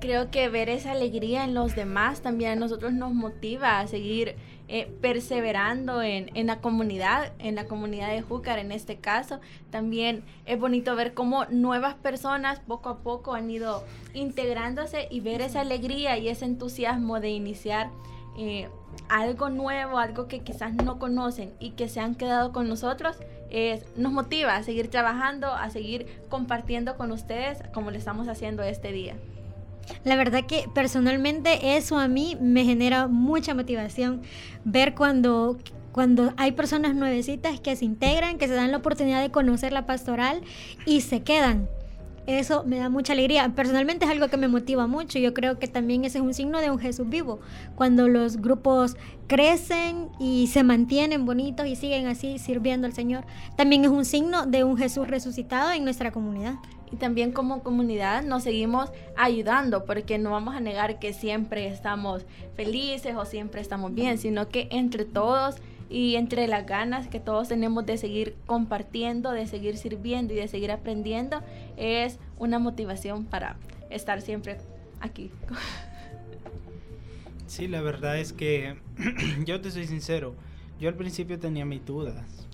Creo 0.00 0.30
que 0.30 0.48
ver 0.48 0.68
esa 0.68 0.92
alegría 0.92 1.44
en 1.44 1.54
los 1.54 1.74
demás 1.74 2.22
también 2.22 2.52
a 2.52 2.56
nosotros 2.56 2.92
nos 2.92 3.12
motiva 3.12 3.80
a 3.80 3.86
seguir 3.88 4.36
eh, 4.68 4.92
perseverando 5.00 6.02
en, 6.02 6.30
en, 6.34 6.46
la 6.46 6.60
comunidad, 6.60 7.32
en 7.38 7.54
la 7.54 7.64
comunidad 7.64 8.10
de 8.10 8.20
Júcar 8.20 8.58
en 8.58 8.70
este 8.70 8.98
caso. 8.98 9.40
También 9.70 10.24
es 10.44 10.60
bonito 10.60 10.94
ver 10.94 11.14
cómo 11.14 11.46
nuevas 11.46 11.94
personas 11.94 12.60
poco 12.60 12.90
a 12.90 12.98
poco 12.98 13.34
han 13.34 13.50
ido 13.50 13.82
integrándose 14.12 15.08
y 15.10 15.20
ver 15.20 15.40
esa 15.40 15.62
alegría 15.62 16.18
y 16.18 16.28
ese 16.28 16.44
entusiasmo 16.44 17.18
de 17.18 17.30
iniciar 17.30 17.90
eh, 18.36 18.68
algo 19.08 19.48
nuevo, 19.48 19.98
algo 19.98 20.28
que 20.28 20.40
quizás 20.40 20.74
no 20.74 20.98
conocen 20.98 21.54
y 21.60 21.70
que 21.70 21.88
se 21.88 22.00
han 22.00 22.14
quedado 22.14 22.52
con 22.52 22.68
nosotros, 22.68 23.16
es, 23.50 23.84
nos 23.96 24.12
motiva 24.12 24.56
a 24.56 24.62
seguir 24.62 24.90
trabajando, 24.90 25.52
a 25.52 25.70
seguir 25.70 26.06
compartiendo 26.28 26.96
con 26.96 27.10
ustedes 27.10 27.58
como 27.72 27.90
lo 27.90 27.96
estamos 27.96 28.28
haciendo 28.28 28.62
este 28.62 28.92
día. 28.92 29.16
La 30.04 30.16
verdad 30.16 30.46
que 30.46 30.64
personalmente 30.74 31.76
eso 31.76 31.98
a 31.98 32.08
mí 32.08 32.36
me 32.40 32.64
genera 32.64 33.08
mucha 33.08 33.54
motivación 33.54 34.22
ver 34.64 34.94
cuando 34.94 35.58
cuando 35.92 36.32
hay 36.36 36.52
personas 36.52 36.94
nuevecitas 36.94 37.58
que 37.58 37.74
se 37.74 37.84
integran, 37.84 38.38
que 38.38 38.46
se 38.46 38.54
dan 38.54 38.70
la 38.70 38.76
oportunidad 38.76 39.20
de 39.20 39.30
conocer 39.30 39.72
la 39.72 39.84
pastoral 39.84 40.42
y 40.86 41.00
se 41.00 41.22
quedan 41.22 41.66
eso 42.28 42.62
me 42.66 42.76
da 42.76 42.90
mucha 42.90 43.14
alegría. 43.14 43.50
Personalmente 43.54 44.04
es 44.04 44.10
algo 44.10 44.28
que 44.28 44.36
me 44.36 44.48
motiva 44.48 44.86
mucho. 44.86 45.18
Yo 45.18 45.32
creo 45.32 45.58
que 45.58 45.66
también 45.66 46.04
ese 46.04 46.18
es 46.18 46.24
un 46.24 46.34
signo 46.34 46.60
de 46.60 46.70
un 46.70 46.78
Jesús 46.78 47.08
vivo. 47.08 47.40
Cuando 47.74 48.06
los 48.06 48.36
grupos 48.36 48.98
crecen 49.26 50.10
y 50.20 50.48
se 50.48 50.62
mantienen 50.62 51.24
bonitos 51.24 51.66
y 51.66 51.74
siguen 51.74 52.06
así 52.06 52.38
sirviendo 52.38 52.86
al 52.86 52.92
Señor, 52.92 53.24
también 53.56 53.82
es 53.84 53.90
un 53.90 54.04
signo 54.04 54.44
de 54.44 54.62
un 54.62 54.76
Jesús 54.76 55.08
resucitado 55.08 55.72
en 55.72 55.84
nuestra 55.84 56.12
comunidad. 56.12 56.56
Y 56.90 56.96
también 56.96 57.32
como 57.32 57.62
comunidad 57.62 58.22
nos 58.22 58.44
seguimos 58.44 58.90
ayudando, 59.16 59.84
porque 59.84 60.18
no 60.18 60.30
vamos 60.30 60.54
a 60.54 60.60
negar 60.60 60.98
que 60.98 61.12
siempre 61.12 61.66
estamos 61.66 62.24
felices 62.54 63.14
o 63.16 63.24
siempre 63.24 63.60
estamos 63.60 63.94
bien, 63.94 64.18
sino 64.18 64.48
que 64.48 64.68
entre 64.70 65.04
todos 65.04 65.56
y 65.90 66.16
entre 66.16 66.46
las 66.46 66.66
ganas 66.66 67.08
que 67.08 67.20
todos 67.20 67.48
tenemos 67.48 67.86
de 67.86 67.96
seguir 67.96 68.36
compartiendo, 68.46 69.32
de 69.32 69.46
seguir 69.46 69.76
sirviendo 69.76 70.34
y 70.34 70.36
de 70.36 70.48
seguir 70.48 70.70
aprendiendo, 70.70 71.42
es 71.76 72.18
una 72.38 72.58
motivación 72.58 73.24
para 73.24 73.56
estar 73.90 74.20
siempre 74.20 74.58
aquí. 75.00 75.30
Sí, 77.48 77.66
la 77.66 77.80
verdad 77.80 78.18
es 78.18 78.34
que 78.34 78.76
yo 79.46 79.62
te 79.62 79.70
soy 79.70 79.86
sincero, 79.86 80.34
yo 80.78 80.90
al 80.90 80.96
principio 80.96 81.38
tenía 81.38 81.64
mis 81.64 81.82
dudas. 81.84 82.46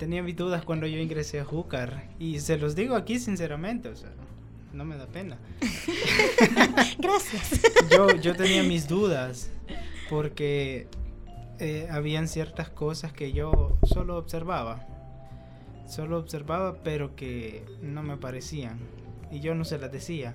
Tenía 0.00 0.22
mis 0.22 0.34
dudas 0.34 0.64
cuando 0.64 0.86
yo 0.86 0.96
ingresé 0.96 1.40
a 1.40 1.44
Júcar 1.44 2.04
y 2.18 2.40
se 2.40 2.56
los 2.56 2.74
digo 2.74 2.96
aquí 2.96 3.18
sinceramente, 3.18 3.90
o 3.90 3.94
sea, 3.94 4.08
no 4.72 4.86
me 4.86 4.96
da 4.96 5.04
pena. 5.04 5.36
Gracias. 6.98 7.60
Yo, 7.90 8.16
yo 8.16 8.34
tenía 8.34 8.62
mis 8.62 8.88
dudas 8.88 9.50
porque 10.08 10.86
eh, 11.58 11.86
habían 11.90 12.28
ciertas 12.28 12.70
cosas 12.70 13.12
que 13.12 13.34
yo 13.34 13.76
solo 13.82 14.16
observaba. 14.16 14.86
Solo 15.86 16.16
observaba, 16.16 16.78
pero 16.82 17.14
que 17.14 17.62
no 17.82 18.02
me 18.02 18.16
parecían. 18.16 18.78
Y 19.30 19.40
yo 19.40 19.54
no 19.54 19.66
se 19.66 19.76
las 19.76 19.92
decía. 19.92 20.34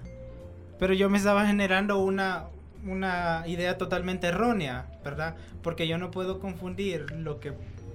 Pero 0.77 0.93
yo 0.93 1.09
me 1.09 1.17
estaba 1.17 1.47
generando 1.47 1.97
una, 1.97 2.49
una 2.85 3.43
idea 3.47 3.79
totalmente 3.79 4.27
errónea, 4.27 4.85
¿verdad? 5.03 5.35
Porque 5.63 5.87
yo 5.87 5.97
no 5.97 6.11
puedo 6.11 6.39
confundir 6.39 7.11
lo 7.13 7.39
que 7.39 7.51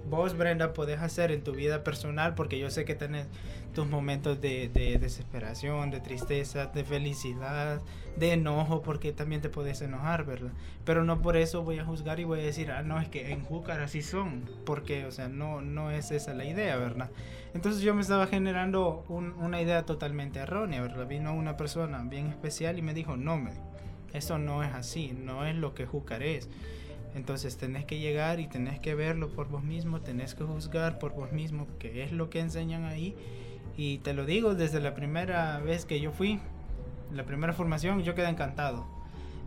vos, 0.09 0.37
Brenda, 0.37 0.73
podés 0.73 1.01
hacer 1.01 1.33
en 1.33 1.43
tu 1.43 1.53
vida 1.53 1.85
personal, 1.85 2.35
porque 2.35 2.59
yo 2.59 2.71
sé 2.71 2.85
que 2.85 2.95
tenés 2.95 3.27
tus 3.75 3.87
momentos 3.87 4.41
de, 4.41 4.69
desesperación, 5.01 5.91
de 5.91 6.01
tristeza, 6.01 6.67
de 6.67 6.85
felicidad, 6.85 7.81
de 8.17 8.33
enojo, 8.33 8.83
porque 8.83 9.13
también 9.13 9.41
te 9.41 9.49
puedes 9.49 9.81
enojar, 9.81 10.25
¿verdad? 10.25 10.51
Pero 10.85 11.05
no 11.05 11.23
por 11.23 11.37
eso 11.37 11.63
voy 11.63 11.79
a 11.79 11.85
juzgar 11.85 12.19
y 12.19 12.25
voy 12.25 12.41
a 12.41 12.43
decir, 12.43 12.71
ah, 12.73 12.83
no, 12.83 13.01
es 13.01 13.09
que 13.09 13.31
en 13.33 13.45
Júcar 13.45 13.81
así 13.81 14.03
son, 14.03 14.49
porque, 14.65 15.07
o 15.07 15.13
sea, 15.13 15.29
no, 15.29 15.61
no 15.61 15.91
es 15.91 16.11
esa 16.11 16.35
la 16.35 16.45
idea, 16.45 16.77
¿verdad? 16.77 17.11
Entonces 17.55 17.83
yo 17.83 17.95
me 17.95 18.03
estaba 18.03 18.27
generando 18.27 19.05
una 19.09 19.61
idea 19.61 19.85
totalmente 19.85 20.41
errónea, 20.41 20.83
¿verdad? 20.83 21.07
Vino 21.07 21.35
una 21.35 21.57
persona 21.57 22.03
bien 22.05 22.27
especial 22.27 22.79
y 22.79 22.83
me 22.83 22.95
dijo, 22.95 23.17
no, 23.17 23.37
me, 23.37 23.53
eso 24.13 24.39
no 24.39 24.63
es 24.63 24.73
así, 24.73 25.13
no 25.13 25.47
es 25.47 25.55
lo 25.55 25.75
que 25.75 25.87
Júcar 25.87 26.23
es. 26.23 26.49
Entonces 27.15 27.57
tenés 27.57 27.85
que 27.85 27.99
llegar 27.99 28.41
y 28.41 28.47
tenés 28.47 28.79
que 28.79 28.95
verlo 28.95 29.31
por 29.31 29.49
vos 29.49 29.63
mismo, 29.63 30.01
tenés 30.01 30.35
que 30.35 30.45
juzgar 30.45 30.99
por 30.99 31.13
vos 31.13 31.33
mismo 31.33 31.67
qué 31.79 32.05
es 32.05 32.13
lo 32.13 32.31
que 32.31 32.41
enseñan 32.41 32.85
ahí. 32.85 33.17
Y 33.77 33.99
te 33.99 34.15
lo 34.15 34.25
digo, 34.25 34.55
desde 34.55 34.81
la 34.81 34.95
primera 34.95 35.59
vez 35.59 35.85
que 35.85 36.01
yo 36.01 36.13
fui, 36.13 36.41
la 37.13 37.25
primera 37.25 37.53
formación, 37.53 38.03
yo 38.03 38.15
quedé 38.15 38.29
encantado. 38.29 38.87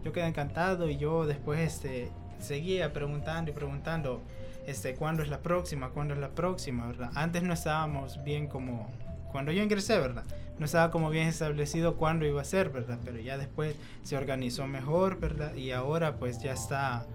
Yo 0.04 0.12
quedé 0.12 0.26
encantado 0.26 0.90
y 0.90 0.98
yo 0.98 1.26
después 1.26 1.60
este, 1.60 2.10
seguía 2.40 2.92
preguntando 2.92 3.52
y 3.52 3.54
preguntando, 3.54 4.22
este, 4.68 4.96
¿cuándo 4.96 5.24
es 5.24 5.30
la 5.30 5.40
próxima? 5.40 5.90
¿Cuándo 5.90 6.14
es 6.14 6.20
la 6.20 6.30
próxima? 6.30 6.88
¿verdad? 6.88 7.12
Antes 7.16 7.44
no 7.44 7.54
estábamos 7.54 8.22
bien 8.24 8.48
como, 8.48 8.92
cuando 9.32 9.52
yo 9.54 9.64
ingresé, 9.64 10.00
¿verdad? 10.00 10.26
No 10.60 10.66
estaba 10.66 10.92
como 10.92 11.10
bien 11.10 11.28
establecido 11.28 11.96
cuándo 11.96 12.26
iba 12.26 12.42
a 12.42 12.46
ser, 12.46 12.70
¿verdad? 12.70 13.00
Pero 13.04 13.20
ya 13.20 13.38
después 13.38 13.76
se 14.04 14.18
organizó 14.18 14.68
mejor, 14.68 15.20
¿verdad? 15.20 15.56
Y 15.56 15.72
ahora 15.72 16.18
pues 16.18 16.42
ya 16.42 16.54
está 16.54 17.06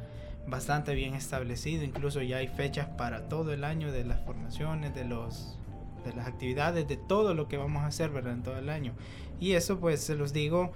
bastante 0.49 0.95
bien 0.95 1.15
establecido, 1.15 1.85
incluso 1.85 2.23
ya 2.23 2.39
hay 2.39 2.49
fechas 2.49 2.87
para 2.87 3.29
todo 3.29 3.53
el 3.53 3.65
año 3.65 3.93
de 3.93 4.05
las 4.05 4.21
formaciones, 4.25 4.95
de 4.95 5.05
los 5.05 5.59
de 6.05 6.15
las 6.15 6.27
actividades, 6.27 6.87
de 6.87 6.97
todo 6.97 7.35
lo 7.35 7.49
que 7.49 7.57
vamos 7.57 7.83
a 7.83 7.87
hacer, 7.87 8.11
¿verdad? 8.11 8.35
En 8.35 8.43
todo 8.43 8.59
el 8.59 8.69
año. 8.69 8.95
Y 9.41 9.53
eso 9.53 9.79
pues 9.79 10.01
se 10.01 10.15
los 10.15 10.33
digo 10.33 10.73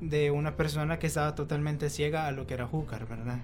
de 0.00 0.30
una 0.30 0.56
persona 0.56 0.98
que 0.98 1.06
estaba 1.06 1.34
totalmente 1.34 1.90
ciega 1.90 2.26
a 2.26 2.32
lo 2.32 2.46
que 2.46 2.54
era 2.54 2.66
Júcar, 2.66 3.06
¿verdad? 3.06 3.38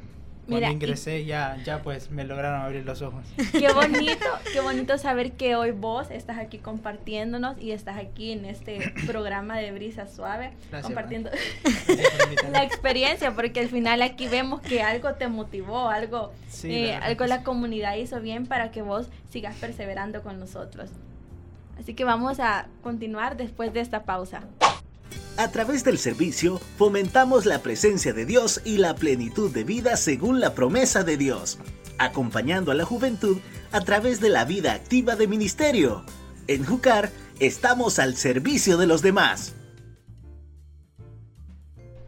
Cuando 0.49 0.71
ingresé 0.71 1.25
ya, 1.25 1.57
ya 1.65 1.83
pues 1.83 2.11
me 2.11 2.25
lograron 2.25 2.61
abrir 2.61 2.85
los 2.85 3.03
ojos. 3.03 3.25
Qué 3.53 3.73
bonito, 3.75 4.27
qué 4.53 4.61
bonito 4.61 4.99
saber 4.99 5.33
que 5.33 5.57
hoy 5.57 5.71
vos 5.71 6.11
estás 6.11 6.39
aquí 6.39 6.59
compartiéndonos 6.59 7.59
y 7.61 7.73
estás 7.73 7.97
aquí 7.97 8.33
en 8.33 8.45
este 8.45 8.93
programa 9.07 9.57
de 9.59 9.73
Brisa 9.73 10.07
Suave, 10.07 10.53
compartiendo 10.83 11.31
la 12.53 12.63
experiencia, 12.65 13.35
porque 13.35 13.61
al 13.61 13.69
final 13.69 14.03
aquí 14.03 14.29
vemos 14.29 14.61
que 14.61 14.83
algo 14.83 15.15
te 15.15 15.29
motivó, 15.29 15.89
algo, 15.89 16.33
eh, 16.65 16.95
algo 16.95 17.27
la 17.27 17.43
comunidad 17.43 17.97
hizo 17.97 18.21
bien 18.21 18.47
para 18.47 18.71
que 18.71 18.83
vos 18.83 19.09
sigas 19.31 19.57
perseverando 19.57 20.23
con 20.23 20.39
nosotros. 20.39 20.91
Así 21.79 21.95
que 21.95 22.05
vamos 22.05 22.39
a 22.39 22.67
continuar 22.83 23.37
después 23.37 23.73
de 23.73 23.81
esta 23.81 24.05
pausa. 24.05 24.45
A 25.37 25.49
través 25.49 25.83
del 25.83 25.99
servicio 25.99 26.61
fomentamos 26.79 27.45
la 27.45 27.61
presencia 27.61 28.13
de 28.13 28.25
Dios 28.25 28.61
y 28.65 28.79
la 28.79 28.95
plenitud 28.95 29.53
de 29.53 29.65
vida 29.65 29.97
según 29.97 30.41
la 30.41 30.55
promesa 30.55 31.03
de 31.03 31.17
Dios, 31.17 31.59
acompañando 31.99 32.71
a 32.71 32.75
la 32.75 32.85
juventud 32.85 33.39
a 33.73 33.81
través 33.81 34.21
de 34.21 34.29
la 34.29 34.45
vida 34.45 34.73
activa 34.73 35.17
de 35.17 35.27
ministerio. 35.27 36.05
En 36.47 36.65
Jucar 36.65 37.11
estamos 37.41 37.99
al 37.99 38.15
servicio 38.15 38.77
de 38.77 38.87
los 38.87 39.03
demás. 39.03 39.57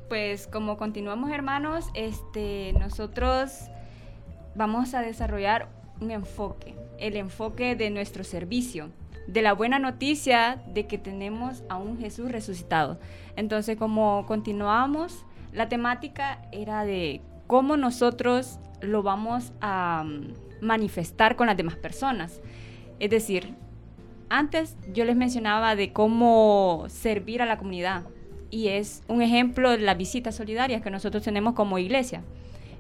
Pues 0.08 0.46
como 0.46 0.76
continuamos 0.76 1.32
hermanos, 1.32 1.86
este, 1.94 2.74
nosotros 2.74 3.50
vamos 4.54 4.94
a 4.94 5.00
desarrollar 5.00 5.68
un 6.00 6.12
enfoque, 6.12 6.76
el 6.98 7.16
enfoque 7.16 7.74
de 7.74 7.90
nuestro 7.90 8.22
servicio 8.22 8.90
de 9.26 9.42
la 9.42 9.52
buena 9.52 9.78
noticia 9.78 10.62
de 10.66 10.86
que 10.86 10.98
tenemos 10.98 11.62
a 11.68 11.76
un 11.76 11.98
Jesús 11.98 12.30
resucitado. 12.30 12.98
Entonces, 13.36 13.76
como 13.76 14.24
continuamos, 14.26 15.24
la 15.52 15.68
temática 15.68 16.42
era 16.52 16.84
de 16.84 17.20
cómo 17.46 17.76
nosotros 17.76 18.58
lo 18.80 19.02
vamos 19.02 19.52
a 19.60 20.04
mm, 20.04 20.64
manifestar 20.64 21.36
con 21.36 21.46
las 21.46 21.56
demás 21.56 21.76
personas. 21.76 22.40
Es 22.98 23.10
decir, 23.10 23.54
antes 24.28 24.76
yo 24.92 25.04
les 25.04 25.16
mencionaba 25.16 25.76
de 25.76 25.92
cómo 25.92 26.84
servir 26.88 27.42
a 27.42 27.46
la 27.46 27.58
comunidad 27.58 28.04
y 28.50 28.68
es 28.68 29.02
un 29.08 29.22
ejemplo 29.22 29.70
de 29.70 29.78
las 29.78 29.96
visitas 29.96 30.34
solidarias 30.34 30.82
que 30.82 30.90
nosotros 30.90 31.22
tenemos 31.22 31.54
como 31.54 31.78
iglesia. 31.78 32.22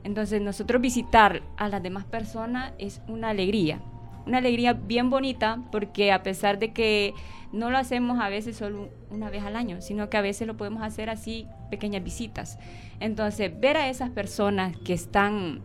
Entonces 0.04 0.40
nosotros 0.40 0.80
visitar 0.80 1.42
a 1.56 1.68
las 1.68 1.82
demás 1.82 2.04
personas 2.04 2.72
es 2.78 3.00
una 3.08 3.30
alegría, 3.30 3.80
una 4.26 4.38
alegría 4.38 4.72
bien 4.72 5.10
bonita 5.10 5.62
porque 5.70 6.12
a 6.12 6.22
pesar 6.22 6.58
de 6.58 6.72
que 6.72 7.14
no 7.52 7.70
lo 7.70 7.78
hacemos 7.78 8.20
a 8.20 8.28
veces 8.28 8.56
solo 8.56 8.90
una 9.10 9.30
vez 9.30 9.44
al 9.44 9.56
año, 9.56 9.80
sino 9.80 10.10
que 10.10 10.16
a 10.16 10.20
veces 10.20 10.46
lo 10.46 10.56
podemos 10.56 10.82
hacer 10.82 11.08
así, 11.10 11.46
pequeñas 11.70 12.02
visitas. 12.02 12.58
Entonces 13.00 13.52
ver 13.58 13.76
a 13.76 13.88
esas 13.88 14.10
personas 14.10 14.76
que 14.78 14.92
están 14.92 15.60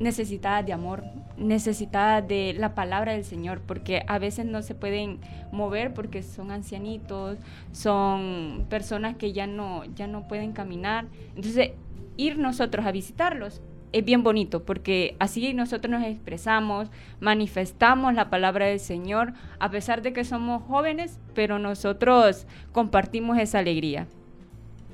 necesitadas 0.00 0.66
de 0.66 0.72
amor, 0.72 1.04
necesitadas 1.36 2.26
de 2.26 2.54
la 2.58 2.74
palabra 2.74 3.12
del 3.12 3.24
Señor, 3.24 3.60
porque 3.60 4.02
a 4.06 4.18
veces 4.18 4.44
no 4.44 4.62
se 4.62 4.74
pueden 4.74 5.20
mover 5.52 5.94
porque 5.94 6.22
son 6.22 6.50
ancianitos, 6.50 7.38
son 7.72 8.66
personas 8.68 9.16
que 9.16 9.32
ya 9.32 9.46
no, 9.46 9.84
ya 9.94 10.06
no 10.06 10.26
pueden 10.26 10.52
caminar. 10.52 11.06
Entonces, 11.36 11.72
ir 12.16 12.38
nosotros 12.38 12.84
a 12.84 12.92
visitarlos 12.92 13.62
es 13.92 14.04
bien 14.04 14.22
bonito, 14.22 14.64
porque 14.64 15.16
así 15.18 15.54
nosotros 15.54 15.90
nos 15.90 16.04
expresamos, 16.04 16.90
manifestamos 17.20 18.14
la 18.14 18.30
palabra 18.30 18.66
del 18.66 18.80
Señor, 18.80 19.32
a 19.58 19.70
pesar 19.70 20.02
de 20.02 20.12
que 20.12 20.24
somos 20.24 20.62
jóvenes, 20.62 21.18
pero 21.34 21.58
nosotros 21.58 22.46
compartimos 22.72 23.38
esa 23.38 23.60
alegría. 23.60 24.06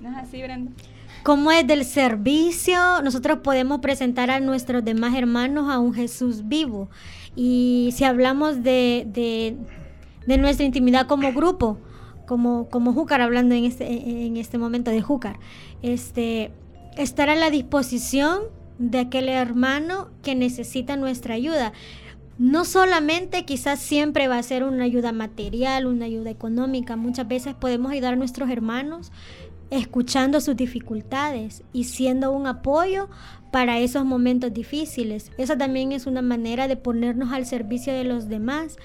¿No 0.00 0.11
es 0.11 0.16
así, 0.16 0.42
Brenda? 0.42 0.72
Como 1.22 1.50
es 1.50 1.66
del 1.66 1.85
servicio, 1.85 3.00
nosotros 3.02 3.38
podemos 3.38 3.80
presentar 3.80 4.30
a 4.30 4.40
nuestros 4.40 4.85
demás 4.85 5.14
hermanos 5.14 5.72
a 5.72 5.78
un 5.78 5.94
Jesús 5.94 6.46
vivo. 6.46 6.90
Y 7.35 7.90
si 7.94 8.04
hablamos 8.04 8.62
de, 8.62 9.07
de, 10.26 10.37
nuestra 10.38 10.66
intimidad 10.66 11.07
como 11.07 11.33
grupo, 11.33 11.78
como, 12.26 12.68
como 12.68 12.92
Júcar, 12.92 13.22
hablando 13.22 13.54
en 13.54 13.64
este, 13.64 13.87
en 14.26 14.37
este 14.37 14.59
momento 14.59 14.90
de 14.90 15.00
Júcar, 15.00 15.38
este, 15.80 16.52
estar 16.98 17.30
a 17.30 17.35
la 17.35 17.50
disposición 17.50 18.42
de 18.78 18.98
aquel 18.98 19.28
hermano 19.28 20.10
que 20.22 20.34
necesita 20.34 20.96
nuestra 20.96 21.34
ayuda. 21.34 21.72
No 22.37 22.64
solamente 22.64 23.44
quizás 23.44 23.78
siempre 23.78 24.26
va 24.26 24.38
a 24.38 24.42
ser 24.42 24.64
una 24.64 24.84
ayuda 24.84 25.12
material, 25.12 25.87
una 25.87 26.06
ayuda 26.06 26.30
económica, 26.30 26.96
muchas 26.96 27.28
veces 27.28 27.54
podemos 27.54 27.92
ayudar 27.92 28.14
a 28.14 28.16
nuestros 28.16 28.50
hermanos 28.50 29.12
escuchando 29.70 30.40
sus 30.40 30.56
dificultades 30.56 31.62
y 31.72 31.84
siendo 31.84 32.32
un 32.32 32.46
apoyo 32.46 33.08
para 33.50 33.78
esos 33.78 34.04
momentos 34.04 34.52
difíciles. 34.52 35.30
Esa 35.38 35.56
también 35.56 35.92
es 35.92 36.06
una 36.06 36.22
manera 36.22 36.68
de 36.68 36.76
ponernos 36.76 37.32
al 37.32 37.46
servicio 37.46 37.92
de 37.92 38.04
los 38.04 38.28
demás 38.28 38.76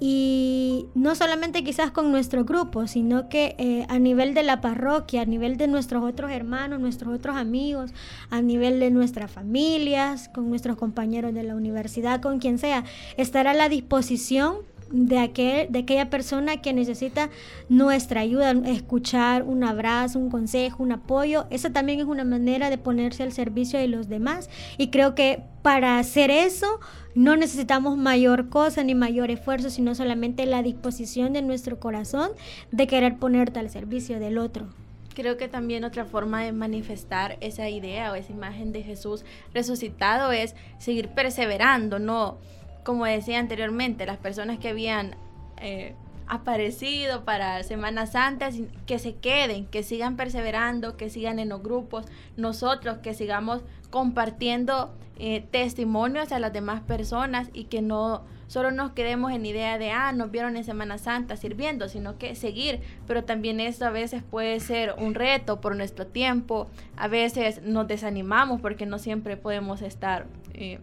y 0.00 0.86
no 0.94 1.14
solamente 1.14 1.62
quizás 1.62 1.90
con 1.90 2.10
nuestro 2.10 2.44
grupo, 2.44 2.86
sino 2.86 3.28
que 3.28 3.54
eh, 3.58 3.86
a 3.88 3.98
nivel 3.98 4.34
de 4.34 4.42
la 4.42 4.60
parroquia, 4.60 5.22
a 5.22 5.26
nivel 5.26 5.56
de 5.56 5.68
nuestros 5.68 6.02
otros 6.02 6.30
hermanos, 6.30 6.80
nuestros 6.80 7.14
otros 7.14 7.36
amigos, 7.36 7.92
a 8.30 8.42
nivel 8.42 8.80
de 8.80 8.90
nuestras 8.90 9.30
familias, 9.30 10.28
con 10.28 10.48
nuestros 10.48 10.76
compañeros 10.76 11.34
de 11.34 11.44
la 11.44 11.54
universidad, 11.54 12.20
con 12.20 12.38
quien 12.40 12.58
sea, 12.58 12.84
estar 13.16 13.46
a 13.46 13.54
la 13.54 13.68
disposición 13.68 14.56
de, 14.92 15.18
aquel, 15.18 15.72
de 15.72 15.80
aquella 15.80 16.10
persona 16.10 16.60
que 16.60 16.72
necesita 16.72 17.30
nuestra 17.68 18.20
ayuda, 18.20 18.52
escuchar 18.66 19.42
un 19.42 19.64
abrazo, 19.64 20.18
un 20.18 20.30
consejo, 20.30 20.82
un 20.82 20.92
apoyo. 20.92 21.46
Esa 21.50 21.70
también 21.70 22.00
es 22.00 22.06
una 22.06 22.24
manera 22.24 22.70
de 22.70 22.78
ponerse 22.78 23.22
al 23.22 23.32
servicio 23.32 23.78
de 23.78 23.88
los 23.88 24.08
demás. 24.08 24.48
Y 24.78 24.88
creo 24.88 25.14
que 25.14 25.42
para 25.62 25.98
hacer 25.98 26.30
eso 26.30 26.80
no 27.14 27.36
necesitamos 27.36 27.96
mayor 27.96 28.48
cosa 28.48 28.84
ni 28.84 28.94
mayor 28.94 29.30
esfuerzo, 29.30 29.70
sino 29.70 29.94
solamente 29.94 30.46
la 30.46 30.62
disposición 30.62 31.32
de 31.32 31.42
nuestro 31.42 31.80
corazón 31.80 32.30
de 32.70 32.86
querer 32.86 33.16
ponerte 33.16 33.58
al 33.58 33.70
servicio 33.70 34.18
del 34.20 34.38
otro. 34.38 34.66
Creo 35.14 35.36
que 35.36 35.46
también 35.46 35.84
otra 35.84 36.06
forma 36.06 36.42
de 36.42 36.52
manifestar 36.52 37.36
esa 37.42 37.68
idea 37.68 38.12
o 38.12 38.14
esa 38.14 38.32
imagen 38.32 38.72
de 38.72 38.82
Jesús 38.82 39.24
resucitado 39.52 40.32
es 40.32 40.54
seguir 40.78 41.08
perseverando, 41.08 41.98
no 41.98 42.38
como 42.84 43.04
decía 43.04 43.38
anteriormente, 43.38 44.06
las 44.06 44.18
personas 44.18 44.58
que 44.58 44.68
habían 44.68 45.16
eh, 45.58 45.94
aparecido 46.26 47.24
para 47.24 47.62
Semana 47.62 48.06
Santa, 48.06 48.50
que 48.86 48.98
se 48.98 49.14
queden, 49.16 49.66
que 49.66 49.82
sigan 49.82 50.16
perseverando, 50.16 50.96
que 50.96 51.10
sigan 51.10 51.38
en 51.38 51.50
los 51.50 51.62
grupos, 51.62 52.06
nosotros 52.36 52.98
que 52.98 53.14
sigamos 53.14 53.62
compartiendo 53.90 54.94
eh, 55.18 55.44
testimonios 55.50 56.32
a 56.32 56.38
las 56.38 56.52
demás 56.52 56.80
personas 56.80 57.48
y 57.52 57.64
que 57.64 57.82
no 57.82 58.24
solo 58.46 58.70
nos 58.70 58.92
quedemos 58.92 59.32
en 59.32 59.46
idea 59.46 59.78
de, 59.78 59.90
ah, 59.90 60.12
nos 60.12 60.30
vieron 60.30 60.56
en 60.56 60.64
Semana 60.64 60.98
Santa 60.98 61.36
sirviendo, 61.36 61.88
sino 61.88 62.18
que 62.18 62.34
seguir, 62.34 62.80
pero 63.06 63.24
también 63.24 63.60
esto 63.60 63.86
a 63.86 63.90
veces 63.90 64.22
puede 64.22 64.60
ser 64.60 64.94
un 64.98 65.14
reto 65.14 65.60
por 65.60 65.76
nuestro 65.76 66.06
tiempo, 66.06 66.66
a 66.96 67.08
veces 67.08 67.62
nos 67.62 67.88
desanimamos 67.88 68.60
porque 68.60 68.84
no 68.84 68.98
siempre 68.98 69.36
podemos 69.36 69.80
estar 69.80 70.26
eh, 70.54 70.80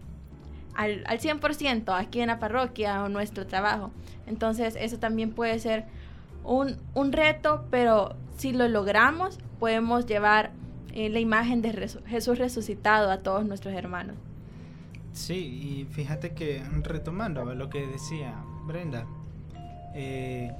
al, 0.74 1.04
al 1.06 1.20
100% 1.20 1.98
aquí 1.98 2.20
en 2.20 2.28
la 2.28 2.38
parroquia 2.38 3.02
o 3.02 3.08
nuestro 3.08 3.46
trabajo. 3.46 3.90
Entonces 4.26 4.76
eso 4.78 4.98
también 4.98 5.32
puede 5.32 5.58
ser 5.58 5.84
un, 6.44 6.76
un 6.94 7.12
reto, 7.12 7.64
pero 7.70 8.14
si 8.36 8.52
lo 8.52 8.68
logramos 8.68 9.38
podemos 9.58 10.06
llevar 10.06 10.50
eh, 10.92 11.08
la 11.08 11.20
imagen 11.20 11.62
de 11.62 11.72
Jesús 12.06 12.38
resucitado 12.38 13.10
a 13.10 13.18
todos 13.18 13.44
nuestros 13.44 13.74
hermanos. 13.74 14.16
Sí, 15.12 15.34
y 15.34 15.84
fíjate 15.92 16.32
que 16.34 16.62
retomando 16.82 17.44
lo 17.54 17.68
que 17.68 17.86
decía 17.86 18.34
Brenda, 18.66 19.06
eh, 19.94 20.52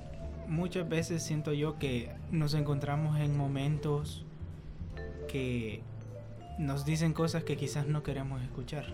muchas 0.47 0.89
veces 0.89 1.23
siento 1.23 1.53
yo 1.53 1.79
que 1.79 2.11
nos 2.31 2.55
encontramos 2.55 3.19
en 3.19 3.37
momentos 3.37 4.25
que 5.29 5.83
nos 6.59 6.85
dicen 6.85 7.13
cosas 7.13 7.45
que 7.45 7.57
quizás 7.57 7.87
no 7.87 8.03
queremos 8.03 8.43
escuchar. 8.43 8.87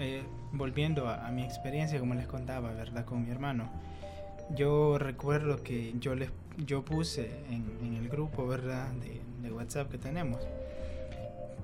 Eh, 0.00 0.22
volviendo 0.52 1.10
a, 1.10 1.30
mi 1.30 1.42
experiencia, 1.42 2.00
como 2.00 2.14
les 2.14 2.26
contaba, 2.26 2.72
¿verdad? 2.72 3.04
Con 3.04 3.22
mi 3.22 3.30
hermano. 3.30 3.68
Yo 4.56 4.98
recuerdo 4.98 5.62
que 5.62 5.94
yo 6.00 6.14
les 6.14 6.30
yo 6.64 6.82
puse 6.84 7.30
en, 7.50 7.94
el 7.94 8.08
grupo, 8.08 8.46
¿verdad? 8.46 8.88
De, 8.92 9.20
de, 9.42 9.52
WhatsApp 9.52 9.90
que 9.90 9.98
tenemos, 9.98 10.40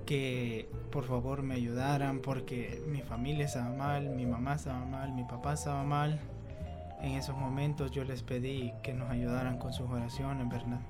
que 0.04 0.68
por 0.92 1.04
favor 1.04 1.42
me 1.42 1.54
ayudaran 1.54 2.20
porque 2.20 2.82
mi 2.86 3.00
familia 3.00 3.46
estaba 3.46 3.70
mal, 3.70 4.10
mi 4.10 4.26
mamá 4.26 4.54
estaba 4.54 4.84
mal, 4.84 5.12
mi 5.12 5.24
papá 5.24 5.54
estaba 5.54 5.82
mal. 5.82 6.20
En 7.00 7.12
esos 7.12 7.36
momentos 7.36 7.90
yo 7.90 8.04
les 8.04 8.22
pedí 8.22 8.72
que 8.82 8.92
nos 8.92 9.10
ayudaran 9.10 9.58
con 9.58 9.72
sus 9.72 9.88
oraciones, 9.90 10.48
¿verdad? 10.48 10.80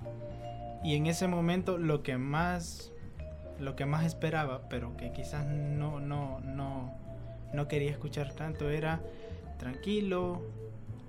Y 0.83 0.97
en 0.97 1.07
ese 1.07 1.29
momento 1.29 1.79
lo 1.79 2.03
que 2.03 2.19
más 2.19 2.93
lo 3.61 3.75
que 3.77 3.87
más 3.87 4.05
esperaba, 4.05 4.69
pero 4.69 4.97
que 4.97 5.13
quizás 5.13 5.47
no 5.47 6.01
no 6.01 6.41
no 6.41 7.06
no 7.53 7.69
quería 7.69 7.91
escuchar 7.91 8.33
tanto 8.35 8.71
era 8.71 9.01
tranquilo, 9.59 10.43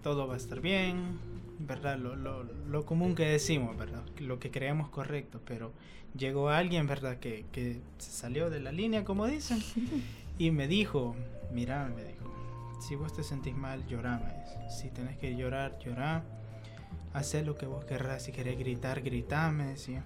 todo 0.03 0.27
va 0.27 0.35
a 0.35 0.37
estar 0.37 0.61
bien, 0.61 1.19
¿verdad? 1.59 1.97
Lo, 1.97 2.15
lo, 2.15 2.43
lo, 2.43 2.85
común 2.85 3.15
que 3.15 3.25
decimos, 3.25 3.77
¿verdad? 3.77 4.03
Lo 4.19 4.39
que 4.39 4.51
creemos 4.51 4.89
correcto, 4.89 5.41
pero 5.45 5.71
llegó 6.15 6.49
alguien, 6.49 6.87
¿verdad? 6.87 7.17
Que, 7.17 7.45
que 7.51 7.81
se 7.97 8.11
salió 8.11 8.49
de 8.49 8.59
la 8.59 8.71
línea, 8.71 9.03
como 9.03 9.27
dicen, 9.27 9.61
y 10.37 10.51
me 10.51 10.67
dijo, 10.67 11.15
mira, 11.51 11.91
me 11.93 12.03
dijo, 12.03 12.17
si 12.79 12.95
vos 12.95 13.13
te 13.13 13.23
sentís 13.23 13.55
mal, 13.55 13.85
llorame. 13.87 14.31
Si 14.69 14.89
tenés 14.89 15.17
que 15.17 15.35
llorar, 15.35 15.77
llorá. 15.79 16.23
Haz 17.13 17.33
lo 17.43 17.55
que 17.55 17.65
vos 17.65 17.85
querrás. 17.85 18.23
Si 18.23 18.31
querés 18.31 18.57
gritar, 18.57 19.01
gritame, 19.01 19.65
decía. 19.65 20.03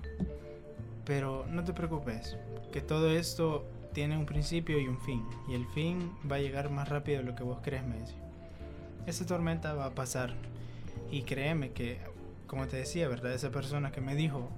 Pero 1.06 1.46
no 1.48 1.64
te 1.64 1.74
preocupes, 1.74 2.38
que 2.72 2.82
todo 2.82 3.10
esto 3.10 3.66
tiene 3.94 4.18
un 4.18 4.26
principio 4.26 4.80
y 4.80 4.88
un 4.88 5.00
fin, 5.00 5.24
y 5.48 5.54
el 5.54 5.66
fin 5.68 6.12
va 6.30 6.38
a 6.38 6.40
llegar 6.40 6.70
más 6.70 6.90
rápido 6.90 7.20
de 7.20 7.26
lo 7.26 7.36
que 7.36 7.44
vos 7.44 7.60
crees, 7.62 7.86
me. 7.86 7.98
Esa 9.06 9.26
tormenta 9.26 9.74
va 9.74 9.86
a 9.86 9.96
pasar, 9.96 10.34
y 11.12 11.24
créeme 11.24 11.72
que, 11.72 12.00
como 12.48 12.68
te 12.68 12.78
decía, 12.78 13.08
¿verdad? 13.08 13.34
Esa 13.34 13.52
persona 13.52 13.92
que 13.92 14.02
me 14.02 14.16
dijo, 14.16 14.50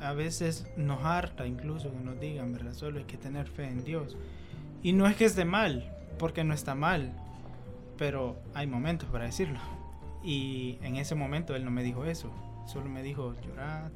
a 0.00 0.12
veces 0.12 0.66
nos 0.76 1.04
harta 1.04 1.46
incluso 1.46 1.90
que 1.90 1.98
nos 1.98 2.20
digan, 2.20 2.52
¿verdad? 2.52 2.74
Solo 2.74 2.98
hay 2.98 3.04
que 3.04 3.16
tener 3.16 3.48
fe 3.48 3.64
en 3.64 3.84
Dios. 3.84 4.16
Y 4.82 4.92
no 4.92 5.06
es 5.06 5.16
que 5.16 5.24
esté 5.24 5.44
mal, 5.44 5.90
porque 6.18 6.44
no 6.44 6.52
está 6.52 6.74
mal, 6.74 7.12
pero 7.96 8.36
hay 8.52 8.66
momentos 8.66 9.08
para 9.08 9.24
decirlo. 9.24 9.58
Y 10.22 10.78
en 10.82 10.96
ese 10.96 11.14
momento 11.14 11.54
él 11.56 11.64
no 11.64 11.70
me 11.70 11.82
dijo 11.82 12.04
eso, 12.04 12.30
solo 12.66 12.88
me 12.88 13.02
dijo 13.02 13.34
llorar, 13.40 13.90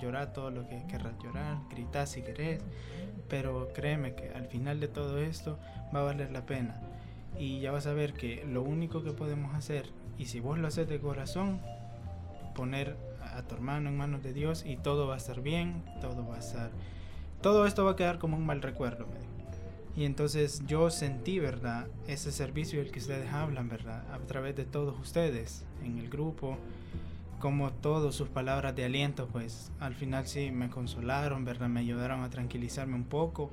llorar 0.00 0.32
todo 0.32 0.50
lo 0.50 0.68
que 0.68 0.84
querrás 0.88 1.14
llorar, 1.22 1.58
gritar 1.70 2.06
si 2.06 2.22
querés, 2.22 2.60
pero 3.28 3.68
créeme 3.74 4.14
que 4.14 4.30
al 4.30 4.46
final 4.46 4.80
de 4.80 4.88
todo 4.88 5.18
esto 5.18 5.58
va 5.94 6.00
a 6.00 6.04
valer 6.04 6.30
la 6.30 6.46
pena. 6.46 6.80
Y 7.38 7.60
ya 7.60 7.72
vas 7.72 7.86
a 7.86 7.92
ver 7.92 8.14
que 8.14 8.44
lo 8.44 8.62
único 8.62 9.02
que 9.02 9.12
podemos 9.12 9.54
hacer, 9.54 9.86
y 10.18 10.26
si 10.26 10.40
vos 10.40 10.58
lo 10.58 10.66
haces 10.66 10.88
de 10.88 10.98
corazón, 10.98 11.60
poner 12.54 12.96
a 13.34 13.42
tu 13.42 13.54
hermano 13.54 13.88
en 13.88 13.96
manos 13.96 14.22
de 14.22 14.32
Dios 14.32 14.64
y 14.66 14.76
todo 14.76 15.06
va 15.06 15.14
a 15.14 15.18
estar 15.18 15.40
bien, 15.40 15.84
todo 16.00 16.26
va 16.26 16.36
a 16.36 16.40
estar... 16.40 16.70
Todo 17.40 17.66
esto 17.66 17.84
va 17.84 17.92
a 17.92 17.96
quedar 17.96 18.18
como 18.18 18.36
un 18.36 18.44
mal 18.44 18.62
recuerdo, 18.62 19.06
Y 19.94 20.04
entonces 20.04 20.62
yo 20.66 20.90
sentí, 20.90 21.38
¿verdad? 21.38 21.86
Ese 22.08 22.32
servicio 22.32 22.80
del 22.80 22.90
que 22.90 22.98
ustedes 22.98 23.32
hablan, 23.32 23.68
¿verdad? 23.68 24.02
A 24.12 24.18
través 24.26 24.56
de 24.56 24.64
todos 24.64 24.98
ustedes 24.98 25.64
en 25.84 25.98
el 25.98 26.10
grupo, 26.10 26.58
como 27.38 27.72
todas 27.72 28.14
sus 28.14 28.28
palabras 28.28 28.74
de 28.74 28.84
aliento, 28.84 29.28
pues 29.28 29.70
al 29.80 29.94
final 29.94 30.26
sí 30.26 30.50
me 30.50 30.68
consolaron, 30.70 31.44
¿verdad? 31.44 31.68
Me 31.68 31.80
ayudaron 31.80 32.22
a 32.22 32.30
tranquilizarme 32.30 32.94
un 32.94 33.04
poco. 33.04 33.50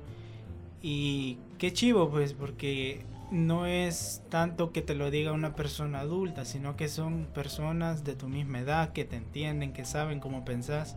Y 0.82 1.38
qué 1.58 1.72
chivo, 1.72 2.10
pues, 2.10 2.32
porque 2.32 3.04
no 3.30 3.66
es 3.66 4.22
tanto 4.28 4.72
que 4.72 4.82
te 4.82 4.94
lo 4.94 5.10
diga 5.10 5.32
una 5.32 5.54
persona 5.54 6.00
adulta, 6.00 6.44
sino 6.44 6.76
que 6.76 6.88
son 6.88 7.26
personas 7.34 8.04
de 8.04 8.14
tu 8.14 8.28
misma 8.28 8.60
edad 8.60 8.92
que 8.92 9.04
te 9.04 9.16
entienden, 9.16 9.72
que 9.72 9.84
saben 9.84 10.20
cómo 10.20 10.44
pensás. 10.44 10.96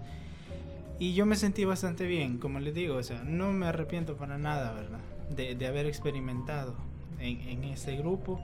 Y 1.00 1.14
yo 1.14 1.26
me 1.26 1.36
sentí 1.36 1.66
bastante 1.66 2.06
bien, 2.06 2.40
como 2.40 2.60
les 2.60 2.74
digo, 2.74 2.96
o 2.96 3.04
sea, 3.04 3.24
no 3.24 3.52
me 3.52 3.68
arrepiento 3.68 4.18
para 4.18 4.38
nada, 4.38 4.74
¿verdad? 4.74 5.00
De, 5.36 5.56
de 5.56 5.68
haber 5.68 5.86
experimentado 5.86 6.76
en, 7.20 7.40
en 7.42 7.64
este 7.64 7.96
grupo. 7.96 8.40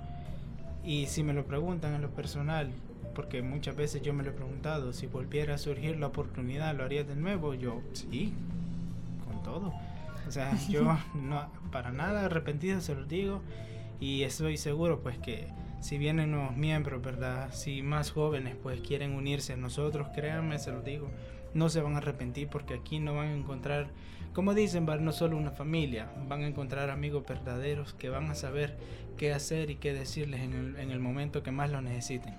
Y 0.84 1.08
si 1.08 1.24
me 1.24 1.34
lo 1.34 1.46
preguntan 1.46 1.96
en 1.96 2.02
lo 2.02 2.12
personal, 2.12 2.72
porque 3.16 3.42
muchas 3.42 3.76
veces 3.76 4.04
yo 4.04 4.14
me 4.14 4.24
lo 4.24 4.30
he 4.30 4.34
preguntado, 4.34 4.94
si 4.94 5.08
volviera 5.08 5.56
a 5.56 5.58
surgir 5.58 5.98
la 5.98 6.08
oportunidad, 6.08 6.76
¿lo 6.76 6.84
haría 6.84 7.04
de 7.04 7.16
nuevo? 7.16 7.56
Yo, 7.56 7.82
sí, 7.94 8.34
con 9.26 9.42
todo. 9.42 9.74
O 10.28 10.32
sea, 10.32 10.56
yo 10.70 10.98
no, 11.16 11.50
para 11.72 11.92
nada 11.92 12.26
arrepentido 12.26 12.82
se 12.82 12.94
los 12.94 13.08
digo 13.08 13.42
y 14.00 14.24
estoy 14.24 14.58
seguro 14.58 15.00
pues 15.00 15.18
que 15.18 15.48
si 15.82 15.98
vienen 15.98 16.32
nuevos 16.32 16.56
miembros, 16.56 17.02
¿verdad? 17.02 17.54
Si 17.54 17.82
más 17.82 18.12
jóvenes 18.12 18.56
pues 18.62 18.82
quieren 18.82 19.14
unirse 19.14 19.54
a 19.54 19.58
nosotros, 19.58 20.08
créanme, 20.14 20.60
se 20.60 20.72
los 20.72 20.84
digo, 20.84 21.10
no 21.54 21.70
se 21.70 21.82
van 21.82 21.96
a 21.96 21.98
arrepentir 21.98 22.48
porque 22.50 22.74
aquí 22.74 23.00
no 23.00 23.16
van 23.16 23.28
a 23.28 23.36
encontrar, 23.36 23.88
como 24.34 24.54
dicen, 24.54 24.86
no 24.86 25.12
solo 25.12 25.38
una 25.38 25.52
familia, 25.52 26.10
van 26.28 26.42
a 26.42 26.48
encontrar 26.48 26.90
amigos 26.90 27.26
verdaderos 27.28 27.94
que 27.94 28.10
van 28.10 28.30
a 28.30 28.36
saber 28.36 28.78
qué 29.18 29.34
hacer 29.34 29.70
y 29.70 29.76
qué 29.76 29.94
decirles 29.94 30.42
en 30.42 30.54
el, 30.54 30.76
en 30.78 30.92
el 30.92 31.00
momento 31.00 31.44
que 31.44 31.52
más 31.52 31.70
lo 31.70 31.82
necesiten. 31.82 32.34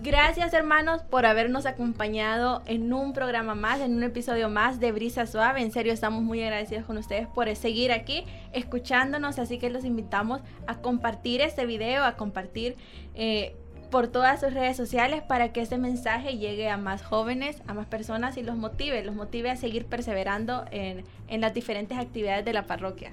Gracias 0.00 0.54
hermanos 0.54 1.02
por 1.02 1.26
habernos 1.26 1.66
acompañado 1.66 2.62
en 2.66 2.92
un 2.92 3.12
programa 3.12 3.56
más, 3.56 3.80
en 3.80 3.96
un 3.96 4.04
episodio 4.04 4.48
más 4.48 4.78
de 4.78 4.92
Brisa 4.92 5.26
Suave. 5.26 5.60
En 5.60 5.72
serio 5.72 5.92
estamos 5.92 6.22
muy 6.22 6.40
agradecidos 6.40 6.84
con 6.84 6.98
ustedes 6.98 7.26
por 7.26 7.52
seguir 7.56 7.90
aquí 7.90 8.24
escuchándonos, 8.52 9.40
así 9.40 9.58
que 9.58 9.70
los 9.70 9.84
invitamos 9.84 10.40
a 10.68 10.76
compartir 10.76 11.40
este 11.40 11.66
video, 11.66 12.04
a 12.04 12.14
compartir 12.14 12.76
eh, 13.16 13.56
por 13.90 14.06
todas 14.06 14.38
sus 14.38 14.54
redes 14.54 14.76
sociales 14.76 15.20
para 15.20 15.52
que 15.52 15.62
este 15.62 15.78
mensaje 15.78 16.38
llegue 16.38 16.68
a 16.68 16.76
más 16.76 17.02
jóvenes, 17.02 17.60
a 17.66 17.74
más 17.74 17.86
personas 17.86 18.36
y 18.36 18.44
los 18.44 18.56
motive, 18.56 19.02
los 19.02 19.16
motive 19.16 19.50
a 19.50 19.56
seguir 19.56 19.86
perseverando 19.86 20.64
en, 20.70 21.04
en 21.26 21.40
las 21.40 21.54
diferentes 21.54 21.98
actividades 21.98 22.44
de 22.44 22.52
la 22.52 22.68
parroquia. 22.68 23.10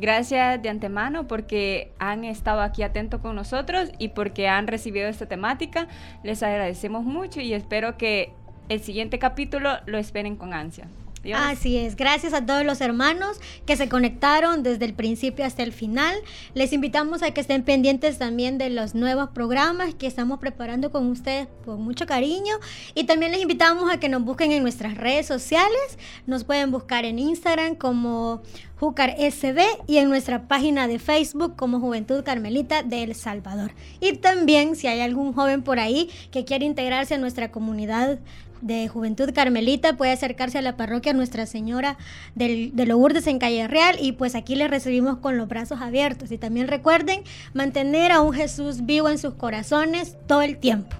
Gracias 0.00 0.62
de 0.62 0.68
antemano 0.68 1.26
porque 1.26 1.92
han 1.98 2.22
estado 2.24 2.60
aquí 2.60 2.84
atentos 2.84 3.20
con 3.20 3.34
nosotros 3.34 3.90
y 3.98 4.10
porque 4.10 4.46
han 4.46 4.68
recibido 4.68 5.08
esta 5.08 5.26
temática. 5.26 5.88
Les 6.22 6.40
agradecemos 6.44 7.04
mucho 7.04 7.40
y 7.40 7.52
espero 7.52 7.96
que 7.96 8.32
el 8.68 8.80
siguiente 8.80 9.18
capítulo 9.18 9.70
lo 9.86 9.98
esperen 9.98 10.36
con 10.36 10.54
ansia. 10.54 10.86
Así 11.34 11.76
es, 11.76 11.96
gracias 11.96 12.32
a 12.32 12.46
todos 12.46 12.64
los 12.64 12.80
hermanos 12.80 13.38
que 13.66 13.76
se 13.76 13.88
conectaron 13.88 14.62
desde 14.62 14.84
el 14.84 14.94
principio 14.94 15.44
hasta 15.44 15.62
el 15.62 15.72
final. 15.72 16.14
Les 16.54 16.72
invitamos 16.72 17.22
a 17.22 17.32
que 17.32 17.40
estén 17.40 17.64
pendientes 17.64 18.18
también 18.18 18.56
de 18.58 18.70
los 18.70 18.94
nuevos 18.94 19.30
programas 19.30 19.94
que 19.94 20.06
estamos 20.06 20.38
preparando 20.38 20.90
con 20.90 21.10
ustedes 21.10 21.48
con 21.64 21.82
mucho 21.82 22.06
cariño. 22.06 22.54
Y 22.94 23.04
también 23.04 23.32
les 23.32 23.42
invitamos 23.42 23.92
a 23.92 23.98
que 23.98 24.08
nos 24.08 24.22
busquen 24.22 24.52
en 24.52 24.62
nuestras 24.62 24.96
redes 24.96 25.26
sociales. 25.26 25.98
Nos 26.26 26.44
pueden 26.44 26.70
buscar 26.70 27.04
en 27.04 27.18
Instagram 27.18 27.74
como 27.74 28.42
Júcar 28.78 29.16
SB 29.18 29.60
y 29.88 29.96
en 29.98 30.08
nuestra 30.08 30.46
página 30.46 30.86
de 30.86 31.00
Facebook 31.00 31.56
como 31.56 31.80
Juventud 31.80 32.22
Carmelita 32.22 32.84
de 32.84 33.02
El 33.02 33.14
Salvador. 33.16 33.72
Y 34.00 34.14
también 34.18 34.76
si 34.76 34.86
hay 34.86 35.00
algún 35.00 35.32
joven 35.32 35.62
por 35.62 35.80
ahí 35.80 36.10
que 36.30 36.44
quiere 36.44 36.64
integrarse 36.64 37.14
a 37.14 37.18
nuestra 37.18 37.50
comunidad 37.50 38.20
de 38.60 38.88
Juventud 38.88 39.32
Carmelita 39.34 39.96
puede 39.96 40.12
acercarse 40.12 40.58
a 40.58 40.62
la 40.62 40.76
parroquia 40.76 41.12
Nuestra 41.12 41.46
Señora 41.46 41.96
del, 42.34 42.74
de 42.74 42.86
Lourdes 42.86 43.26
en 43.26 43.38
Calle 43.38 43.68
Real 43.68 43.96
y 44.00 44.12
pues 44.12 44.34
aquí 44.34 44.54
le 44.54 44.68
recibimos 44.68 45.18
con 45.18 45.36
los 45.36 45.48
brazos 45.48 45.80
abiertos. 45.80 46.32
Y 46.32 46.38
también 46.38 46.68
recuerden 46.68 47.22
mantener 47.54 48.12
a 48.12 48.20
un 48.20 48.32
Jesús 48.32 48.84
vivo 48.86 49.08
en 49.08 49.18
sus 49.18 49.34
corazones 49.34 50.16
todo 50.26 50.42
el 50.42 50.58
tiempo. 50.58 50.96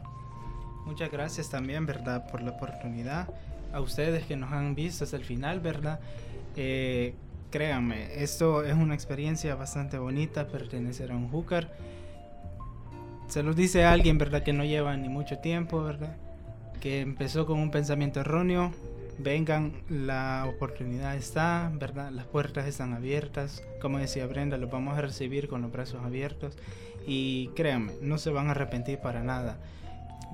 Muchas 0.87 1.11
gracias 1.11 1.51
también, 1.51 1.87
¿verdad? 1.87 2.31
Por 2.31 2.42
la 2.42 2.51
oportunidad. 2.53 3.29
A 3.73 3.81
ustedes 3.81 4.25
que 4.25 4.37
nos 4.37 4.53
han 4.53 4.75
visto 4.75 5.05
hasta 5.05 5.16
el 5.16 5.25
final, 5.25 5.61
¿verdad? 5.61 6.01
Eh, 6.57 7.14
créanme, 7.51 8.23
esto 8.23 8.64
es 8.64 8.75
una 8.75 8.94
experiencia 8.94 9.55
bastante 9.55 9.99
bonita, 9.99 10.49
pertenecer 10.49 11.12
a 11.12 11.16
un 11.16 11.29
Júcar. 11.29 11.71
Se 13.29 13.42
los 13.42 13.55
dice 13.55 13.85
alguien, 13.85 14.16
¿verdad? 14.16 14.42
Que 14.42 14.55
no 14.55 14.64
lleva 14.64 14.97
ni 14.97 15.09
mucho 15.09 15.38
tiempo, 15.38 15.83
¿verdad? 15.83 16.16
Que 16.81 17.01
empezó 17.01 17.47
con 17.47 17.59
un 17.59 17.71
pensamiento 17.71 18.21
erróneo. 18.21 18.73
Vengan, 19.19 19.73
la 19.88 20.47
oportunidad 20.49 21.17
está, 21.17 21.71
¿verdad? 21.75 22.11
Las 22.11 22.27
puertas 22.27 22.67
están 22.67 22.93
abiertas. 22.93 23.62
Como 23.81 23.99
decía 23.99 24.27
Brenda, 24.27 24.57
los 24.57 24.71
vamos 24.71 24.97
a 24.97 25.01
recibir 25.01 25.49
con 25.49 25.62
los 25.62 25.73
brazos 25.73 26.05
abiertos. 26.05 26.57
Y 27.07 27.49
créanme, 27.57 27.95
no 28.01 28.19
se 28.19 28.31
van 28.31 28.49
a 28.49 28.53
arrepentir 28.53 28.99
para 28.99 29.23
nada. 29.23 29.59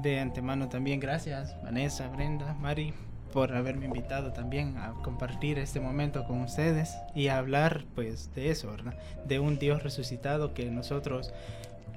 De 0.02 0.18
antemano 0.18 0.68
también, 0.68 1.00
gracias 1.00 1.56
Vanessa, 1.62 2.08
Brenda, 2.08 2.54
Mari, 2.54 2.92
por 3.32 3.54
haberme 3.54 3.86
invitado 3.86 4.32
también 4.32 4.76
a 4.76 4.92
compartir 5.02 5.58
este 5.58 5.80
momento 5.80 6.24
con 6.24 6.40
ustedes 6.40 6.96
y 7.14 7.28
a 7.28 7.38
hablar 7.38 7.84
pues 7.94 8.34
de 8.34 8.50
eso, 8.50 8.70
¿verdad? 8.70 8.94
De 9.26 9.38
un 9.38 9.58
Dios 9.58 9.82
resucitado 9.82 10.52
que 10.52 10.70
nosotros 10.70 11.32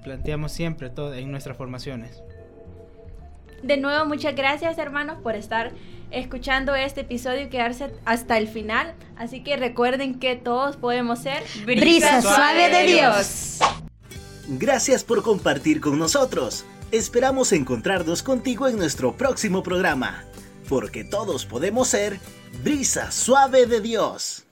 planteamos 0.03 0.51
siempre 0.51 0.89
todo 0.89 1.13
en 1.13 1.31
nuestras 1.31 1.57
formaciones. 1.57 2.23
De 3.63 3.77
nuevo, 3.77 4.05
muchas 4.05 4.35
gracias 4.35 4.77
hermanos 4.77 5.17
por 5.21 5.35
estar 5.35 5.71
escuchando 6.11 6.75
este 6.75 7.01
episodio 7.01 7.41
y 7.41 7.49
quedarse 7.49 7.91
hasta 8.05 8.37
el 8.37 8.47
final. 8.47 8.93
Así 9.17 9.43
que 9.43 9.57
recuerden 9.57 10.19
que 10.19 10.35
todos 10.35 10.77
podemos 10.77 11.19
ser 11.19 11.43
brisa, 11.65 12.21
suave 12.21 12.69
de 12.69 12.83
Dios. 12.93 13.59
Gracias 14.47 15.03
por 15.03 15.23
compartir 15.23 15.81
con 15.81 15.99
nosotros. 15.99 16.65
Esperamos 16.91 17.51
encontrarnos 17.51 18.23
contigo 18.23 18.67
en 18.67 18.77
nuestro 18.77 19.17
próximo 19.17 19.61
programa, 19.61 20.23
porque 20.69 21.03
todos 21.03 21.45
podemos 21.45 21.89
ser 21.89 22.19
brisa 22.63 23.11
suave 23.11 23.65
de 23.65 23.81
Dios. 23.81 24.46